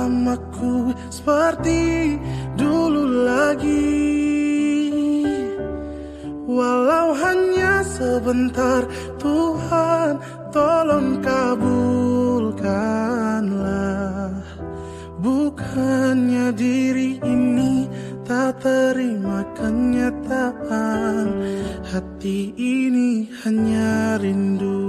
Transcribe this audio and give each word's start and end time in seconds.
bersamaku 0.00 0.96
seperti 1.12 2.16
dulu 2.56 3.28
lagi. 3.28 4.00
Walau 6.48 7.12
hanya 7.20 7.84
sebentar 7.84 8.88
Tuhan 9.20 10.16
tolong 10.48 11.20
kabulkanlah. 11.20 12.00
Bukannya 15.20 16.48
diri 16.56 17.20
ini 17.20 17.84
tak 18.24 18.64
terima 18.64 19.44
kenyataan 19.52 21.28
Hati 21.84 22.56
ini 22.56 23.28
hanya 23.44 24.16
rindu 24.16 24.79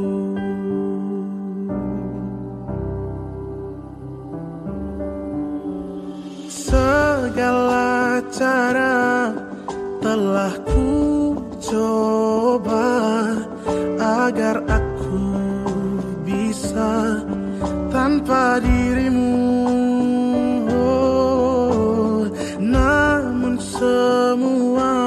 cara 8.42 9.30
telah 10.02 10.50
ku 10.66 11.38
coba 11.62 12.90
agar 14.02 14.66
aku 14.66 15.30
bisa 16.26 17.22
tanpa 17.94 18.58
dirimu. 18.66 19.38
Oh, 20.74 22.26
namun 22.58 23.62
semua 23.62 24.98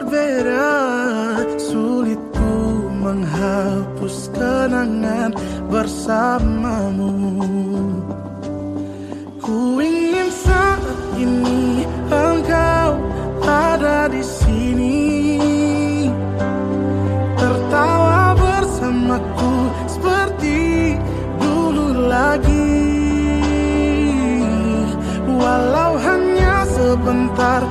sulit 1.54 2.18
ku 2.34 2.82
menghapus 2.98 4.26
kenangan 4.34 5.30
bersamamu. 5.70 7.14
Sebentar 27.40 27.69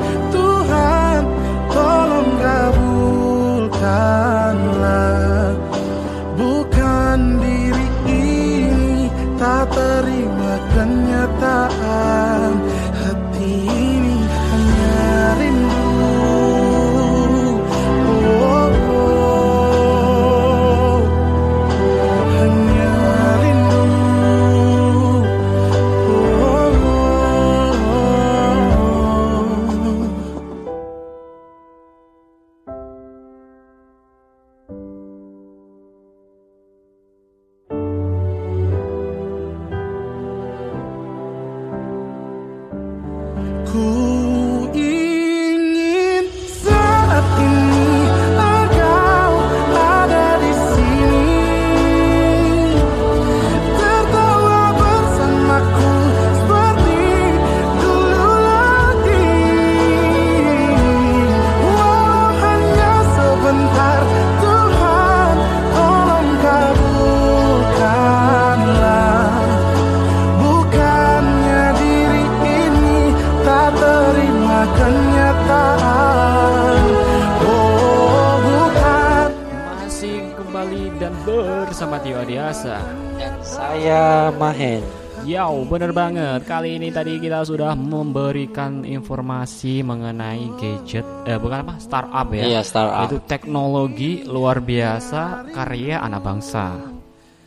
Mahen. 84.49 84.81
Yo, 85.29 85.61
bener 85.69 85.93
banget. 85.93 86.41
Kali 86.49 86.81
ini 86.81 86.89
tadi 86.89 87.21
kita 87.21 87.45
sudah 87.45 87.77
memberikan 87.77 88.81
informasi 88.81 89.85
mengenai 89.85 90.49
gadget, 90.57 91.05
eh 91.29 91.37
bukan 91.37 91.69
apa, 91.69 91.73
startup 91.77 92.25
ya. 92.33 92.43
Iya, 92.49 92.61
startup. 92.65 93.05
Itu 93.05 93.17
teknologi 93.29 94.25
luar 94.25 94.57
biasa 94.57 95.53
karya 95.53 96.01
anak 96.01 96.25
bangsa. 96.25 96.81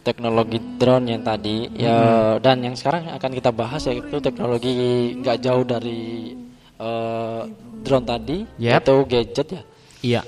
Teknologi 0.06 0.62
drone 0.78 1.18
yang 1.18 1.22
tadi 1.26 1.66
ya 1.74 2.38
dan 2.38 2.62
yang 2.62 2.78
sekarang 2.78 3.18
akan 3.18 3.30
kita 3.34 3.50
bahas 3.50 3.82
yaitu 3.90 4.22
teknologi 4.22 4.70
nggak 5.18 5.42
jauh 5.42 5.66
dari 5.66 6.34
eh, 6.78 7.40
drone 7.82 8.06
tadi 8.06 8.38
Yep. 8.62 8.78
yaitu 8.78 8.94
gadget 9.10 9.48
ya. 9.50 9.62
Iya. 10.06 10.22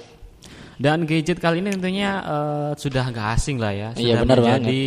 Dan 0.74 1.06
gadget 1.06 1.38
kali 1.38 1.62
ini 1.62 1.70
tentunya 1.78 2.18
eh, 2.18 2.70
sudah 2.74 3.04
nggak 3.14 3.28
asing 3.38 3.62
lah 3.62 3.70
ya. 3.70 3.88
Iya, 3.94 4.18
Sudah 4.18 4.22
benar 4.26 4.38
menjadi 4.42 4.82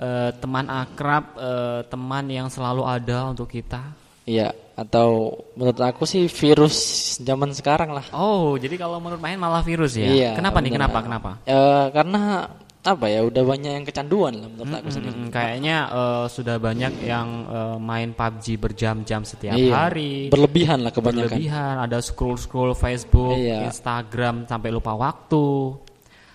eh, 0.00 0.30
teman 0.40 0.66
akrab, 0.66 1.36
eh, 1.36 1.80
teman 1.86 2.24
yang 2.26 2.48
selalu 2.48 2.82
ada 2.88 3.30
untuk 3.30 3.46
kita. 3.46 3.92
Iya, 4.24 4.52
atau 4.76 5.32
menurut 5.58 5.80
aku 5.80 6.08
sih 6.08 6.24
virus 6.30 6.76
zaman 7.20 7.50
sekarang 7.52 7.90
lah. 7.92 8.04
Oh, 8.14 8.56
jadi 8.56 8.78
kalau 8.80 8.96
menurut 9.02 9.20
main 9.20 9.36
malah 9.36 9.60
virus 9.60 9.96
ya? 9.98 10.08
Iya. 10.08 10.30
Kenapa 10.38 10.62
nih? 10.62 10.72
Kenapa? 10.72 10.98
Kenapa? 11.02 11.30
Eh, 11.44 11.86
karena 11.90 12.46
apa 12.80 13.12
ya 13.12 13.20
udah 13.28 13.44
banyak 13.44 13.72
yang 13.76 13.84
kecanduan 13.84 14.40
lah 14.40 14.48
menurut 14.48 14.80
aku 14.80 14.88
sendiri. 14.88 15.12
Mm, 15.12 15.28
kayaknya 15.28 15.76
eh, 15.92 16.24
sudah 16.32 16.56
banyak 16.56 16.92
yang 17.04 17.28
eh, 17.44 17.76
main 17.76 18.16
PUBG 18.16 18.56
berjam-jam 18.56 19.20
setiap 19.20 19.52
Iya, 19.52 19.74
hari. 19.76 20.32
Berlebihan 20.32 20.80
lah 20.80 20.92
kebanyakan. 20.94 21.36
Berlebihan, 21.36 21.74
ada 21.76 21.98
scroll-scroll 22.00 22.72
Facebook, 22.72 23.36
Iya. 23.36 23.68
Instagram 23.68 24.48
sampai 24.48 24.68
lupa 24.72 24.96
waktu. 24.96 25.76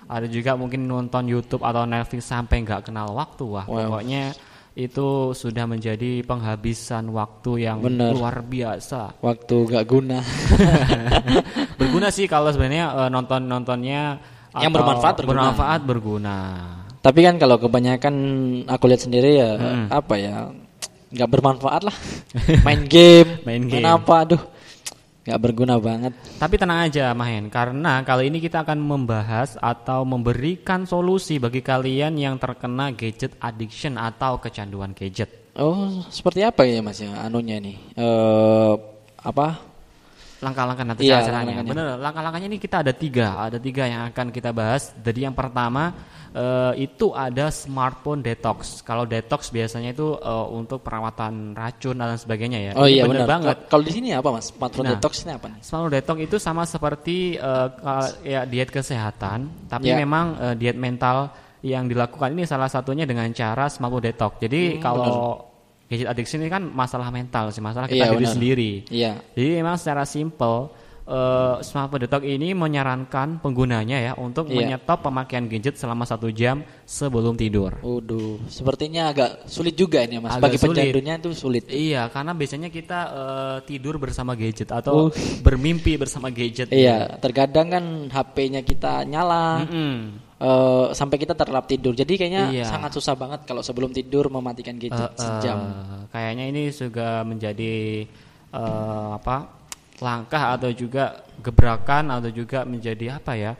Ada 0.05 0.27
juga 0.27 0.53
mungkin 0.53 0.85
nonton 0.85 1.25
YouTube 1.25 1.61
atau 1.61 1.83
Netflix 1.83 2.25
sampai 2.25 2.61
nggak 2.61 2.85
kenal 2.85 3.09
waktu. 3.11 3.43
Wah, 3.43 3.65
Wow. 3.65 3.89
pokoknya 3.91 4.33
itu 4.75 5.07
sudah 5.31 5.63
menjadi 5.63 6.19
penghabisan 6.21 7.07
waktu 7.09 7.63
yang 7.63 7.79
Bener. 7.79 8.11
luar 8.11 8.41
biasa. 8.41 9.17
Waktu 9.17 9.55
gak 9.65 9.85
guna. 9.85 10.19
berguna 11.79 12.07
sih 12.09 12.25
kalau 12.25 12.51
sebenarnya 12.51 12.91
eh, 12.95 13.09
nonton-nontonnya 13.09 14.01
Yang 14.53 14.67
atau 14.67 14.75
bermanfaat 14.75 15.13
berguna. 15.15 15.31
bermanfaat 15.33 15.81
berguna. 15.83 16.37
Tapi 16.99 17.19
kan 17.21 17.35
kalau 17.37 17.55
kebanyakan 17.55 18.13
aku 18.65 18.83
lihat 18.87 19.01
sendiri 19.01 19.37
ya 19.37 19.49
Hmm. 19.55 19.87
apa 19.89 20.13
ya 20.15 20.49
nggak 21.07 21.29
bermanfaat 21.29 21.81
lah. 21.83 21.95
Main 22.61 22.83
game, 22.85 23.29
Main 23.47 23.63
game. 23.65 23.85
apa, 23.85 24.13
aduh 24.25 24.41
nggak 25.25 25.41
berguna 25.41 25.81
banget. 25.81 26.13
Tapi 26.37 26.55
tenang 26.55 26.85
aja 26.85 27.09
Mahen, 27.17 27.49
karena 27.49 28.05
kali 28.05 28.29
ini 28.29 28.37
kita 28.37 28.61
akan 28.61 28.77
membahas 28.77 29.57
atau 29.57 30.05
memberikan 30.05 30.85
solusi 30.85 31.41
bagi 31.41 31.65
kalian 31.65 32.13
yang 32.15 32.37
terkena 32.37 32.93
gadget 32.93 33.33
addiction 33.41 33.97
atau 33.97 34.37
kecanduan 34.37 34.93
gadget. 34.93 35.51
Oh, 35.57 36.05
seperti 36.13 36.45
apa 36.45 36.63
ya 36.69 36.85
Mas 36.85 37.01
ya 37.01 37.09
anunya 37.25 37.57
ini? 37.57 37.73
Eh 37.97 38.73
apa? 39.25 39.74
Langkah-langkah 40.45 40.85
nanti 40.85 41.01
Iya, 41.03 41.17
cara-caranya. 41.17 41.33
langkah-langkahnya. 41.57 41.71
Bener, 41.73 41.87
langkah-langkahnya 41.97 42.47
ini 42.47 42.59
kita 42.61 42.77
ada 42.85 42.93
tiga, 42.93 43.27
ada 43.41 43.57
tiga 43.57 43.83
yang 43.83 44.01
akan 44.05 44.27
kita 44.29 44.53
bahas. 44.53 44.93
Jadi 44.95 45.19
yang 45.25 45.33
pertama 45.33 45.89
eh, 46.31 46.83
itu 46.83 47.09
ada 47.11 47.47
smartphone 47.47 48.19
detox. 48.19 48.83
Kalau 48.83 49.03
detox 49.03 49.49
biasanya 49.49 49.89
itu 49.89 50.13
eh, 50.13 50.45
untuk 50.51 50.83
perawatan 50.83 51.55
racun 51.55 51.95
dan 51.95 52.13
sebagainya 52.15 52.59
ya. 52.59 52.71
Oh 52.75 52.83
Ini 52.83 52.91
iya 52.91 53.03
benar. 53.03 53.25
banget. 53.25 53.57
Kalau 53.65 53.81
di 53.81 53.91
sini 53.91 54.11
apa 54.11 54.29
Mas? 54.29 54.51
Smartphone 54.51 54.85
Nah. 54.85 54.93
detox 54.93 55.23
ini 55.23 55.31
apa 55.31 55.47
nih? 55.47 55.59
Selalu 55.63 55.87
detox 55.95 56.17
itu 56.21 56.35
sama 56.37 56.63
seperti 56.63 57.17
eh, 57.35 57.67
kal- 57.79 58.15
ya 58.21 58.43
diet 58.43 58.69
kesehatan, 58.69 59.39
tapi 59.65 59.89
Ya. 59.89 59.97
memang 59.97 60.25
eh, 60.37 60.55
diet 60.55 60.75
mental 60.75 61.31
yang 61.63 61.87
dilakukan 61.87 62.29
ini 62.29 62.45
salah 62.45 62.67
satunya 62.67 63.07
dengan 63.07 63.25
cara 63.31 63.65
smartphone 63.65 64.05
detox. 64.05 64.37
Jadi 64.37 64.77
Hmm, 64.77 64.81
kalau 64.83 65.15
gadget 65.85 66.07
addiction 66.07 66.39
ini 66.39 66.49
kan 66.49 66.63
masalah 66.63 67.09
mental 67.09 67.49
sih, 67.49 67.59
masalah 67.59 67.85
kita 67.85 68.05
Iya, 68.05 68.13
diri 68.13 68.25
sendiri. 68.25 68.71
Iya. 68.89 69.11
Jadi 69.31 69.49
memang 69.55 69.75
secara 69.75 70.03
simple 70.03 70.83
eh, 71.05 71.61
smartphone 71.61 72.01
detox 72.01 72.25
ini 72.25 72.57
menyarankan 72.57 73.37
penggunanya 73.37 74.01
ya 74.01 74.17
untuk 74.17 74.49
Iya. 74.49 74.57
menyetop 74.57 75.05
pemakaian 75.05 75.45
gadget 75.45 75.77
selama 75.77 76.01
satu 76.01 76.33
jam 76.33 76.65
sebelum 76.81 77.37
tidur. 77.37 77.77
Waduh, 77.77 78.41
sepertinya 78.49 79.13
agak 79.13 79.45
sulit 79.45 79.77
juga 79.77 80.01
ini 80.01 80.17
Mas. 80.17 80.33
Agak 80.33 80.49
Bagi 80.49 80.57
sulit. 80.57 80.81
pencandunya 80.81 81.13
itu 81.15 81.29
sulit. 81.31 81.63
Iya, 81.69 82.09
karena 82.09 82.33
biasanya 82.33 82.73
kita 82.73 82.99
eh, 83.05 83.57
tidur 83.69 84.01
bersama 84.01 84.33
gadget 84.33 84.73
atau 84.73 84.93
Oh. 84.97 85.09
bermimpi 85.39 85.93
bersama 85.93 86.33
gadget. 86.33 86.73
Iya, 86.73 87.21
terkadang 87.21 87.69
kan 87.69 87.85
HP-nya 88.09 88.65
kita 88.65 89.05
nyala. 89.05 89.61
Mm-mm. 89.61 90.24
Eh, 90.37 90.85
sampai 90.91 91.15
kita 91.15 91.31
terlelap 91.31 91.65
tidur. 91.65 91.91
Jadi 91.91 92.13
kayaknya 92.15 92.43
Iya. 92.49 92.65
sangat 92.65 92.91
susah 92.91 93.13
banget 93.13 93.43
kalau 93.43 93.59
sebelum 93.59 93.89
tidur 93.89 94.27
mematikan 94.27 94.75
gadget 94.75 95.11
Eh, 95.11 95.17
sejam. 95.17 95.57
eh, 95.61 96.03
kayaknya 96.09 96.45
ini 96.47 96.63
juga 96.69 97.21
menjadi 97.21 98.03
eh, 98.51 99.09
apa 99.13 99.47
langkah 99.95 100.53
atau 100.53 100.69
juga 100.69 101.11
gebrakan 101.39 102.07
atau 102.09 102.27
juga 102.29 102.63
menjadi 102.63 103.15
apa 103.15 103.33
ya 103.33 103.53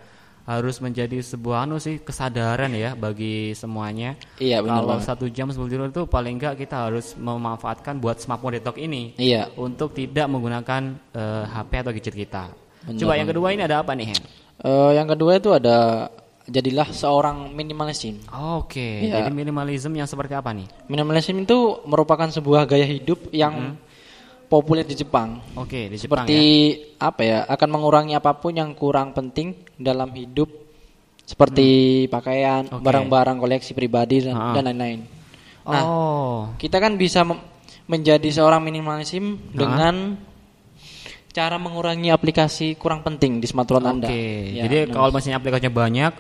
harus 0.45 0.77
menjadi 0.77 1.19
sebuah 1.19 1.66
anu 1.66 1.75
sih 1.77 1.98
kesadaran 1.98 2.69
ya 2.69 2.94
bagi 2.94 3.51
semuanya. 3.54 4.13
Iya, 4.38 4.62
benar 4.62 4.77
Kalau 4.77 4.88
banget. 4.94 5.07
satu 5.10 5.25
jam 5.27 5.50
sebelum 5.50 5.68
tidur 5.68 5.88
itu 5.89 6.04
paling 6.06 6.38
enggak 6.38 6.54
kita 6.56 6.86
harus 6.86 7.18
memanfaatkan 7.18 7.98
buat 7.98 8.19
smartphone 8.19 8.54
detox 8.54 8.77
ini 8.77 9.18
Iya. 9.18 9.50
untuk 9.56 9.92
tidak 9.92 10.27
menggunakan 10.27 10.81
eh, 11.12 11.44
HP 11.45 11.72
atau 11.81 11.92
gadget 11.92 12.16
kita. 12.16 12.44
Benar 12.83 13.00
Coba 13.00 13.13
yang 13.16 13.27
kedua 13.27 13.48
ini 13.50 13.62
ada 13.63 13.81
apa 13.81 13.92
nih 13.92 14.07
Hen? 14.12 14.22
Eh, 14.62 14.92
yang 14.94 15.07
kedua 15.07 15.31
itu 15.36 15.50
ada 15.50 16.07
jadilah 16.45 16.88
seorang 16.88 17.50
minimalism. 17.51 18.21
Oke, 18.30 19.06
Iya. 19.06 19.19
jadi 19.19 19.31
minimalism 19.33 19.92
yang 19.92 20.06
seperti 20.06 20.33
apa 20.33 20.53
nih? 20.53 20.69
Minimalism 20.86 21.42
itu 21.42 21.57
merupakan 21.83 22.30
sebuah 22.30 22.65
gaya 22.65 22.86
hidup 22.86 23.33
yang 23.33 23.74
populer 24.45 24.86
di 24.86 24.94
Jepang. 24.94 25.42
Oke, 25.57 25.89
di 25.89 25.97
Jepang 25.97 26.21
Seperti 26.21 26.42
ya. 26.94 27.09
apa 27.09 27.21
ya? 27.25 27.39
Akan 27.50 27.74
mengurangi 27.74 28.13
apa 28.13 28.38
pun 28.38 28.53
yang 28.53 28.77
kurang 28.77 29.09
penting 29.12 29.57
dalam 29.74 30.13
hidup 30.13 30.47
seperti 31.25 31.68
pakaian, 32.06 32.69
Oke. 32.69 32.86
barang-barang 32.86 33.41
koleksi 33.41 33.74
pribadi 33.74 34.21
dan 34.21 34.38
Ah. 34.38 34.53
dan 34.53 34.69
lain-lain. 34.69 35.01
Nah, 35.65 35.81
oh, 35.81 36.38
kita 36.62 36.77
kan 36.77 36.94
bisa 36.94 37.25
menjadi 37.89 38.30
seorang 38.30 38.62
minimalism 38.62 39.33
dengan 39.50 40.13
cara 41.33 41.57
mengurangi 41.57 42.13
aplikasi 42.13 42.77
kurang 42.77 43.01
penting 43.01 43.41
di 43.41 43.48
smartphone 43.50 43.98
Anda. 43.98 44.07
Oke, 44.07 44.53
Ya, 44.56 44.69
jadi 44.69 44.88
kalau 44.88 45.09
misalnya 45.09 45.41
aplikasinya 45.41 45.74
banyak, 45.74 46.13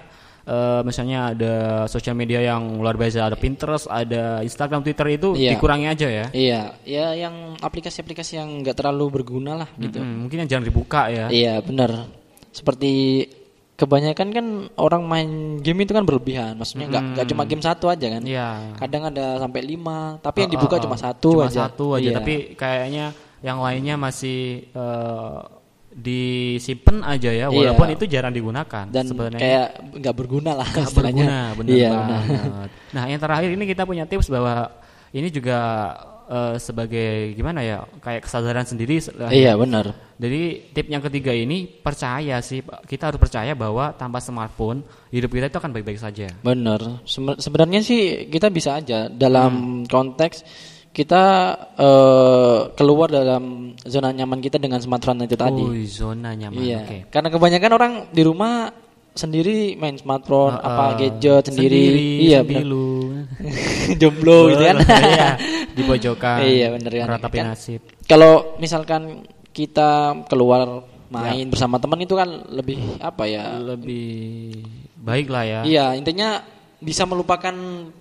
eh, 0.45 0.81
misalnya 0.81 1.33
ada 1.33 1.53
sosial 1.85 2.13
media 2.13 2.39
yang 2.39 2.77
luar 2.77 2.93
biasa, 2.93 3.25
ada 3.25 3.35
Pinterest, 3.35 3.85
ada 3.85 4.39
Instagram, 4.39 4.81
Twitter 4.81 5.07
itu 5.11 5.29
Iya. 5.33 5.57
dikurangi 5.57 5.87
aja 5.87 6.07
ya. 6.07 6.25
Iya, 6.29 6.61
ya 6.81 7.05
yang 7.17 7.57
aplikasi-aplikasi 7.57 8.37
yang 8.37 8.61
nggak 8.61 8.75
terlalu 8.75 9.09
berguna 9.11 9.57
lah 9.57 9.69
gitu. 9.75 9.97
Mm, 9.97 10.15
mungkin 10.21 10.37
yang 10.45 10.49
jarang 10.49 10.65
dibuka 10.65 11.09
ya. 11.09 11.25
Iya 11.27 11.59
benar. 11.59 12.05
Seperti 12.51 13.25
kebanyakan 13.75 14.27
kan 14.31 14.45
orang 14.79 15.03
main 15.03 15.29
game 15.59 15.83
itu 15.83 15.91
kan 15.91 16.07
berlebihan. 16.07 16.55
Maksudnya 16.55 16.87
nggak 16.87 17.03
nggak 17.11 17.27
cuma 17.27 17.43
game 17.43 17.59
satu 17.59 17.91
aja 17.91 18.07
kan. 18.07 18.23
Iya. 18.23 18.77
Kadang 18.79 19.11
ada 19.11 19.35
sampai 19.37 19.61
lima. 19.61 20.15
Tapi 20.21 20.45
yang 20.45 20.51
Oh, 20.51 20.55
dibuka 20.55 20.75
oh, 20.79 20.81
cuma 20.85 20.95
oh. 20.95 21.01
satu 21.01 21.29
Cuma 21.35 21.49
aja. 21.49 21.67
satu 21.67 21.85
aja, 21.99 22.07
Iya. 22.07 22.15
tapi 22.15 22.33
kayaknya 22.55 23.05
yang 23.43 23.59
lainnya 23.59 23.99
masih 23.99 24.63
eh, 24.71 25.39
disimpan 25.95 27.07
aja 27.07 27.31
ya, 27.31 27.47
Iya. 27.47 27.49
walaupun 27.49 27.87
itu 27.89 28.03
jarang 28.05 28.29
digunakan. 28.29 28.85
dan 28.85 29.03
sebenarnya. 29.07 29.39
kayak 29.39 29.67
nggak 29.95 30.15
berguna 30.15 30.51
lah 30.53 30.67
istilahnya. 30.67 31.23
berguna, 31.23 31.39
bener 31.55 31.71
iya, 31.73 31.89
banget. 31.89 32.19
benar. 32.35 32.67
Nah, 32.91 33.03
yang 33.07 33.19
terakhir 33.19 33.49
ini 33.49 33.63
kita 33.65 33.83
punya 33.83 34.03
tips 34.03 34.27
bahwa 34.27 34.75
ini 35.09 35.27
juga 35.29 35.59
eh, 36.25 36.57
sebagai 36.57 37.09
gimana 37.31 37.61
ya, 37.61 37.85
kayak 38.01 38.25
kesadaran 38.25 38.65
sendiri. 38.65 38.97
Iya 39.29 39.53
benar. 39.55 39.93
Jadi 40.17 40.41
tip 40.73 40.89
yang 40.89 40.99
ketiga 40.99 41.29
ini 41.29 41.69
percaya 41.69 42.41
sih, 42.41 42.59
kita 42.83 43.07
harus 43.07 43.21
percaya 43.21 43.53
bahwa 43.53 43.93
tanpa 43.93 44.17
smartphone 44.17 44.81
hidup 45.09 45.29
kita 45.29 45.47
itu 45.47 45.55
akan 45.55 45.71
baik-baik 45.71 45.95
saja. 45.95 46.25
Benar. 46.41 47.05
Seme- 47.05 47.37
Sebenarnya 47.37 47.79
sih 47.79 48.25
kita 48.25 48.49
bisa 48.49 48.73
aja 48.75 49.05
Hmm. 49.05 49.15
dalam 49.15 49.51
konteks 49.85 50.41
kita 50.95 51.23
eh, 51.75 52.59
keluar 52.71 53.11
dalam 53.11 53.75
zona 53.77 54.09
nyaman 54.09 54.39
kita 54.39 54.55
dengan 54.55 54.79
smartphone 54.79 55.21
itu 55.21 55.35
tadi. 55.35 55.59
Wih, 55.59 55.83
zona 55.85 56.31
nyaman. 56.31 56.55
Iya. 56.55 56.79
Oke. 56.81 56.97
Karena 57.11 57.27
kebanyakan 57.27 57.71
orang 57.73 57.93
di 58.09 58.23
rumah 58.23 58.71
sendiri 59.11 59.75
main 59.75 59.95
smartphone, 59.95 60.55
apa 60.55 60.95
Eh, 60.95 61.11
gadget 61.11 61.47
sendiri. 61.47 61.83
iya, 62.21 62.39
benar. 62.41 62.63
sembilu. 62.63 62.87
jomblo 63.99 64.37
gitu 64.49 64.63
kan. 64.65 64.77
Iya, 64.81 65.27
di 65.75 65.81
pojokan. 65.83 66.37
Iya, 66.41 66.67
bener 66.71 66.91
kan. 66.93 67.07
Meratapi 67.09 67.37
Kan- 67.37 67.47
nasib. 67.49 67.81
Kalau 68.05 68.55
misalkan 68.57 69.23
kita 69.51 69.91
keluar 70.25 70.87
Ya. 71.05 71.31
main 71.31 71.47
bersama 71.47 71.77
teman 71.77 72.01
itu 72.01 72.11
kan 72.11 72.27
lebih 72.49 72.75
apa 72.99 73.23
ya? 73.23 73.55
Lebih 73.55 74.67
baik 74.97 75.27
lah 75.27 75.43
ya. 75.43 75.59
Iya, 75.63 75.85
intinya 75.95 76.43
bisa 76.85 77.03
melupakan 77.03 77.55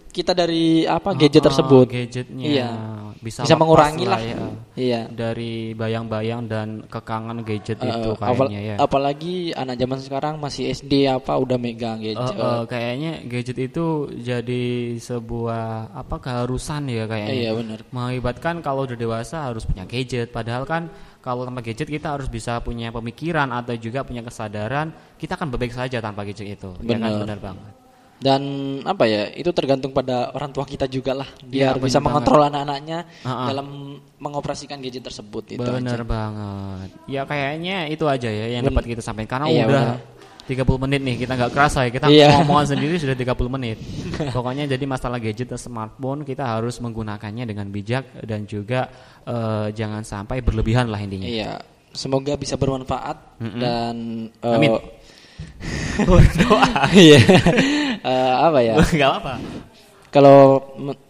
kita 0.07 0.31
dari 0.31 0.85
apa 0.85 1.17
gadget 1.17 1.41
Ah, 1.41 1.47
tersebut. 1.49 1.87
Gadgetnya. 1.89 2.45
Iya. 2.45 2.69
Bisa, 3.17 3.41
Bisa 3.41 3.57
mengurangi 3.57 4.05
lah. 4.05 4.21
ya. 4.21 4.37
Iya. 4.77 5.01
Dari 5.09 5.73
bayang-bayang 5.73 6.44
dan 6.44 6.85
kekangan 6.85 7.41
gadget 7.41 7.81
itu 7.81 7.89
Eh, 8.05 8.15
apal- 8.15 8.47
kayaknya 8.47 8.61
ya. 8.61 8.77
apalagi 8.77 9.35
anak 9.51 9.75
zaman 9.75 9.99
sekarang 9.99 10.35
masih 10.37 10.69
SD 10.69 11.08
apa 11.08 11.32
udah 11.35 11.56
megang 11.56 11.99
gadget. 11.99 12.37
eh, 12.37 12.63
kayaknya 12.69 13.13
gadget 13.25 13.56
itu 13.65 13.85
jadi 14.15 14.65
sebuah 15.01 15.65
apa 15.94 16.20
keharusan 16.20 16.85
ya 16.87 17.05
kayaknya. 17.05 17.32
Iya, 17.35 17.51
benar. 17.55 17.79
Mengakibatkan 17.89 18.55
kalau 18.61 18.85
udah 18.85 18.94
dewasa 18.94 19.37
harus 19.43 19.65
punya 19.65 19.82
gadget. 19.85 20.29
Padahal 20.29 20.63
kan 20.63 20.93
kalau 21.19 21.43
tanpa 21.43 21.65
gadget 21.65 21.89
kita 21.89 22.13
harus 22.13 22.29
bisa 22.29 22.61
punya 22.61 22.93
pemikiran 22.93 23.49
atau 23.51 23.73
juga 23.75 24.05
punya 24.05 24.20
kesadaran 24.20 24.93
kita 25.17 25.35
akan 25.35 25.49
baik 25.49 25.73
saja 25.73 25.97
tanpa 25.99 26.23
gadget 26.23 26.55
itu. 26.55 26.70
Ya 26.82 26.94
kan 26.94 27.08
Benar. 27.08 27.25
benar 27.25 27.39
banget. 27.41 27.73
Dan 28.15 28.41
apa 28.83 29.05
ya? 29.05 29.29
Itu 29.31 29.51
tergantung 29.51 29.91
pada 29.91 30.33
orang 30.33 30.49
tua 30.49 30.65
kita 30.65 30.87
juga 30.87 31.13
lah. 31.13 31.29
Iya, 31.44 31.75
Biar 31.75 31.83
bisa 31.83 31.99
benar 31.99 32.05
mengontrol 32.09 32.43
anak-anaknya 32.47 32.99
dalam 33.23 33.67
mengoperasikan 34.17 34.81
gadget 34.81 35.05
tersebut 35.05 35.44
itu 35.53 35.61
Benar 35.61 36.01
aja. 36.01 36.06
banget. 36.06 36.89
Ya 37.05 37.23
kayaknya 37.25 37.77
itu 37.87 38.05
aja 38.06 38.31
ya 38.31 38.47
yang 38.49 38.65
dapat 38.65 38.85
kita 38.87 39.03
sampaikan 39.05 39.44
karena 39.44 39.47
Iya, 39.51 39.65
udah 39.67 39.85
benar. 39.93 39.99
30 40.44 40.77
menit 40.77 41.01
nih 41.01 41.17
kita 41.25 41.33
nggak 41.35 41.53
kerasa 41.56 41.89
ya 41.89 41.91
kita 41.91 42.06
Iya. 42.09 42.29
ngomong 42.37 42.69
sendiri 42.69 43.01
sudah 43.01 43.17
30 43.17 43.49
menit. 43.51 43.81
Pokoknya 44.37 44.69
jadi 44.69 44.85
masalah 44.85 45.17
gadget 45.17 45.49
dan 45.49 45.56
smartphone 45.56 46.21
kita 46.23 46.44
harus 46.44 46.77
menggunakannya 46.81 47.44
dengan 47.44 47.69
bijak 47.69 48.05
dan 48.25 48.44
juga 48.44 48.89
eh, 49.25 49.73
jangan 49.73 50.05
sampai 50.05 50.44
berlebihan 50.44 50.93
lah 50.93 51.01
intinya. 51.01 51.25
Iya, 51.25 51.53
semoga 51.93 52.37
bisa 52.37 52.56
bermanfaat 52.56 53.41
dan 53.56 54.29
eh, 54.31 54.53
Amin. 54.53 54.77
Iya. 57.06 57.19
Eh, 58.05 58.32
apa 58.36 58.58
ya? 58.60 58.74
Enggak 58.76 59.12
apa. 59.22 59.32
Kalau 60.12 60.60
mem- 60.76 61.00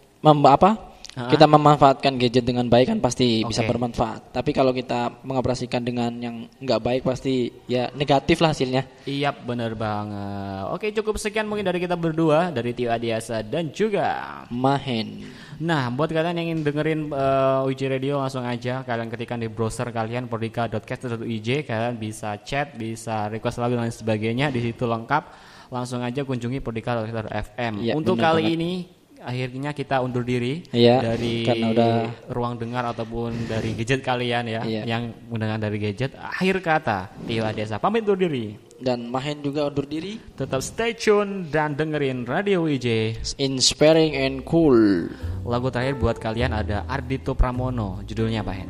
apa? 0.55 0.94
Kita 1.15 1.47
memanfaatkan 1.47 2.19
gadget 2.19 2.43
dengan 2.43 2.67
baik 2.67 2.91
kan 2.91 2.99
pasti 2.99 3.39
bisa 3.47 3.63
Oke. 3.63 3.71
bermanfaat. 3.71 4.35
Tapi 4.35 4.51
kalau 4.51 4.75
kita 4.75 5.23
mengoperasikan 5.23 5.79
dengan 5.79 6.11
yang 6.19 6.51
nggak 6.59 6.81
baik 6.83 7.01
pasti 7.07 7.47
ya 7.71 7.87
negatif 7.95 8.43
lah 8.43 8.51
hasilnya. 8.51 8.83
Iya 9.07 9.31
benar 9.31 9.79
banget. 9.79 10.75
Oke 10.75 10.91
cukup 10.91 11.15
sekian 11.15 11.47
mungkin 11.47 11.63
dari 11.63 11.79
kita 11.79 11.95
berdua 11.95 12.51
dari 12.51 12.75
Tio 12.75 12.91
Adiasa 12.91 13.39
dan 13.47 13.71
juga 13.71 14.43
Mahen. 14.51 15.23
Nah, 15.55 15.87
buat 15.87 16.11
kalian 16.11 16.35
yang 16.35 16.47
ingin 16.51 16.59
dengerin 16.67 17.01
uh, 17.15 17.63
UJ 17.63 17.87
Radio 17.87 18.19
langsung 18.19 18.43
aja 18.43 18.83
kalian 18.83 19.07
ketikkan 19.07 19.39
di 19.39 19.47
browser 19.47 19.87
kalian 19.95 20.27
prodika.cast.uj 20.27 21.49
kalian 21.63 21.95
bisa 21.95 22.35
chat, 22.43 22.75
bisa 22.75 23.31
request 23.31 23.63
lagu 23.63 23.79
dan 23.79 23.87
sebagainya 23.87 24.51
di 24.51 24.59
situ 24.59 24.83
lengkap. 24.83 25.55
Langsung 25.71 26.03
aja 26.03 26.27
kunjungi 26.27 26.59
prodika.fm. 26.59 27.73
Iya, 27.81 27.93
Untuk 27.95 28.19
kali 28.19 28.51
banget. 28.51 28.55
ini 28.59 28.71
akhirnya 29.25 29.73
kita 29.73 29.99
undur 29.99 30.21
diri 30.21 30.61
Iya, 30.69 31.01
dari 31.01 31.41
karena 31.43 31.67
udah- 31.73 32.05
ruang 32.29 32.55
dengar 32.55 32.85
ataupun 32.85 33.49
dari 33.49 33.73
gadget 33.73 33.99
kalian 33.99 34.45
ya, 34.45 34.61
Iya. 34.61 34.81
yang 34.85 35.03
mendengar 35.27 35.57
dari 35.57 35.81
gadget. 35.81 36.13
Akhir 36.15 36.61
kata, 36.61 37.09
Tio 37.25 37.41
Adesa 37.41 37.75
pamit 37.75 38.05
undur 38.05 38.21
diri. 38.21 38.53
Dan 38.75 39.07
Mahen 39.07 39.39
juga 39.39 39.65
undur 39.65 39.87
diri. 39.87 40.19
Tetap 40.35 40.59
stay 40.59 40.91
tune 40.93 41.47
dan 41.47 41.73
dengerin 41.73 42.27
Radio 42.27 42.67
WJ. 42.67 43.15
Inspiring 43.39 44.13
and 44.13 44.43
cool. 44.43 45.07
Lagu 45.47 45.71
terakhir 45.71 45.95
buat 45.95 46.19
kalian 46.19 46.51
ada 46.51 46.83
Ardito 46.85 47.33
Pramono. 47.33 48.03
Judulnya 48.03 48.43
apa, 48.43 48.51
Hen? 48.51 48.69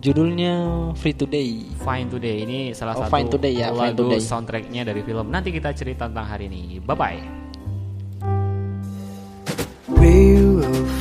Judulnya 0.00 0.54
Free 0.96 1.12
Today. 1.12 1.68
Fine 1.76 2.08
Today. 2.08 2.48
Ini 2.48 2.58
salah 2.72 2.96
Oh, 2.96 3.04
satu 3.04 3.12
Fine 3.12 3.28
Today 3.28 3.52
ya, 3.52 3.68
Fine 3.68 3.92
lagu 3.92 4.08
Today. 4.08 4.20
soundtracknya 4.24 4.82
dari 4.88 5.04
film. 5.04 5.28
Nanti 5.28 5.52
kita 5.52 5.76
cerita 5.76 6.08
tentang 6.08 6.24
hari 6.24 6.48
ini. 6.48 6.80
Bye-bye. 6.80 7.20
We 7.20 7.39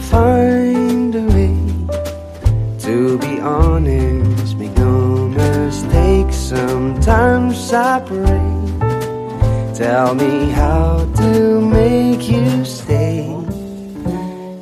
find 0.09 1.15
a 1.15 1.23
way 1.33 1.55
to 2.79 3.19
be 3.19 3.39
honest, 3.39 4.55
make 4.57 4.75
no 4.77 5.27
mistake, 5.27 6.33
Sometimes 6.33 7.71
I 7.71 7.99
pray. 7.99 8.49
Tell 9.75 10.15
me 10.15 10.49
how 10.49 11.05
to 11.21 11.61
make 11.61 12.27
you 12.27 12.65
stay, 12.65 13.25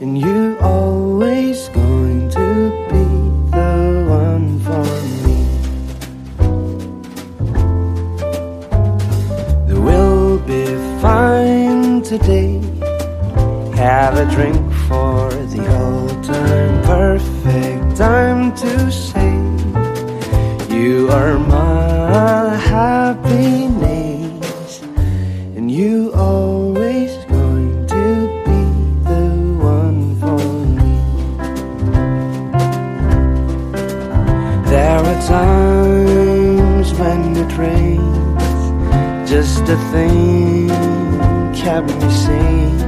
and 0.02 0.20
you 0.20 0.58
always 0.60 1.70
going 1.70 2.30
to 2.32 2.48
be 2.92 3.06
the 3.56 4.06
one 4.10 4.60
for 4.66 4.86
me. 5.26 5.40
There 9.68 9.80
will 9.80 10.40
be 10.40 10.66
fine 11.02 12.02
today. 12.02 12.60
Have 13.78 14.18
a 14.18 14.26
drink 14.36 14.60
for 14.90 15.27
the. 15.27 15.27
Perfect 16.88 17.98
time 17.98 18.56
to 18.56 18.90
say 18.90 19.36
you 20.74 21.10
are 21.12 21.38
my 21.38 22.56
happiness, 22.56 24.02
and 25.58 25.70
you 25.70 26.14
always 26.14 27.12
going 27.26 27.86
to 27.88 28.04
be 28.46 28.62
the 29.04 29.28
one 29.60 30.16
for 30.22 30.40
me. 30.78 30.98
There 34.70 35.02
are 35.12 35.22
times 35.28 36.94
when 36.94 37.36
it 37.36 37.52
rains, 37.58 38.50
just 39.30 39.68
a 39.68 39.78
thing 39.92 40.70
kept 41.54 41.94
me 42.02 42.10
sane. 42.12 42.80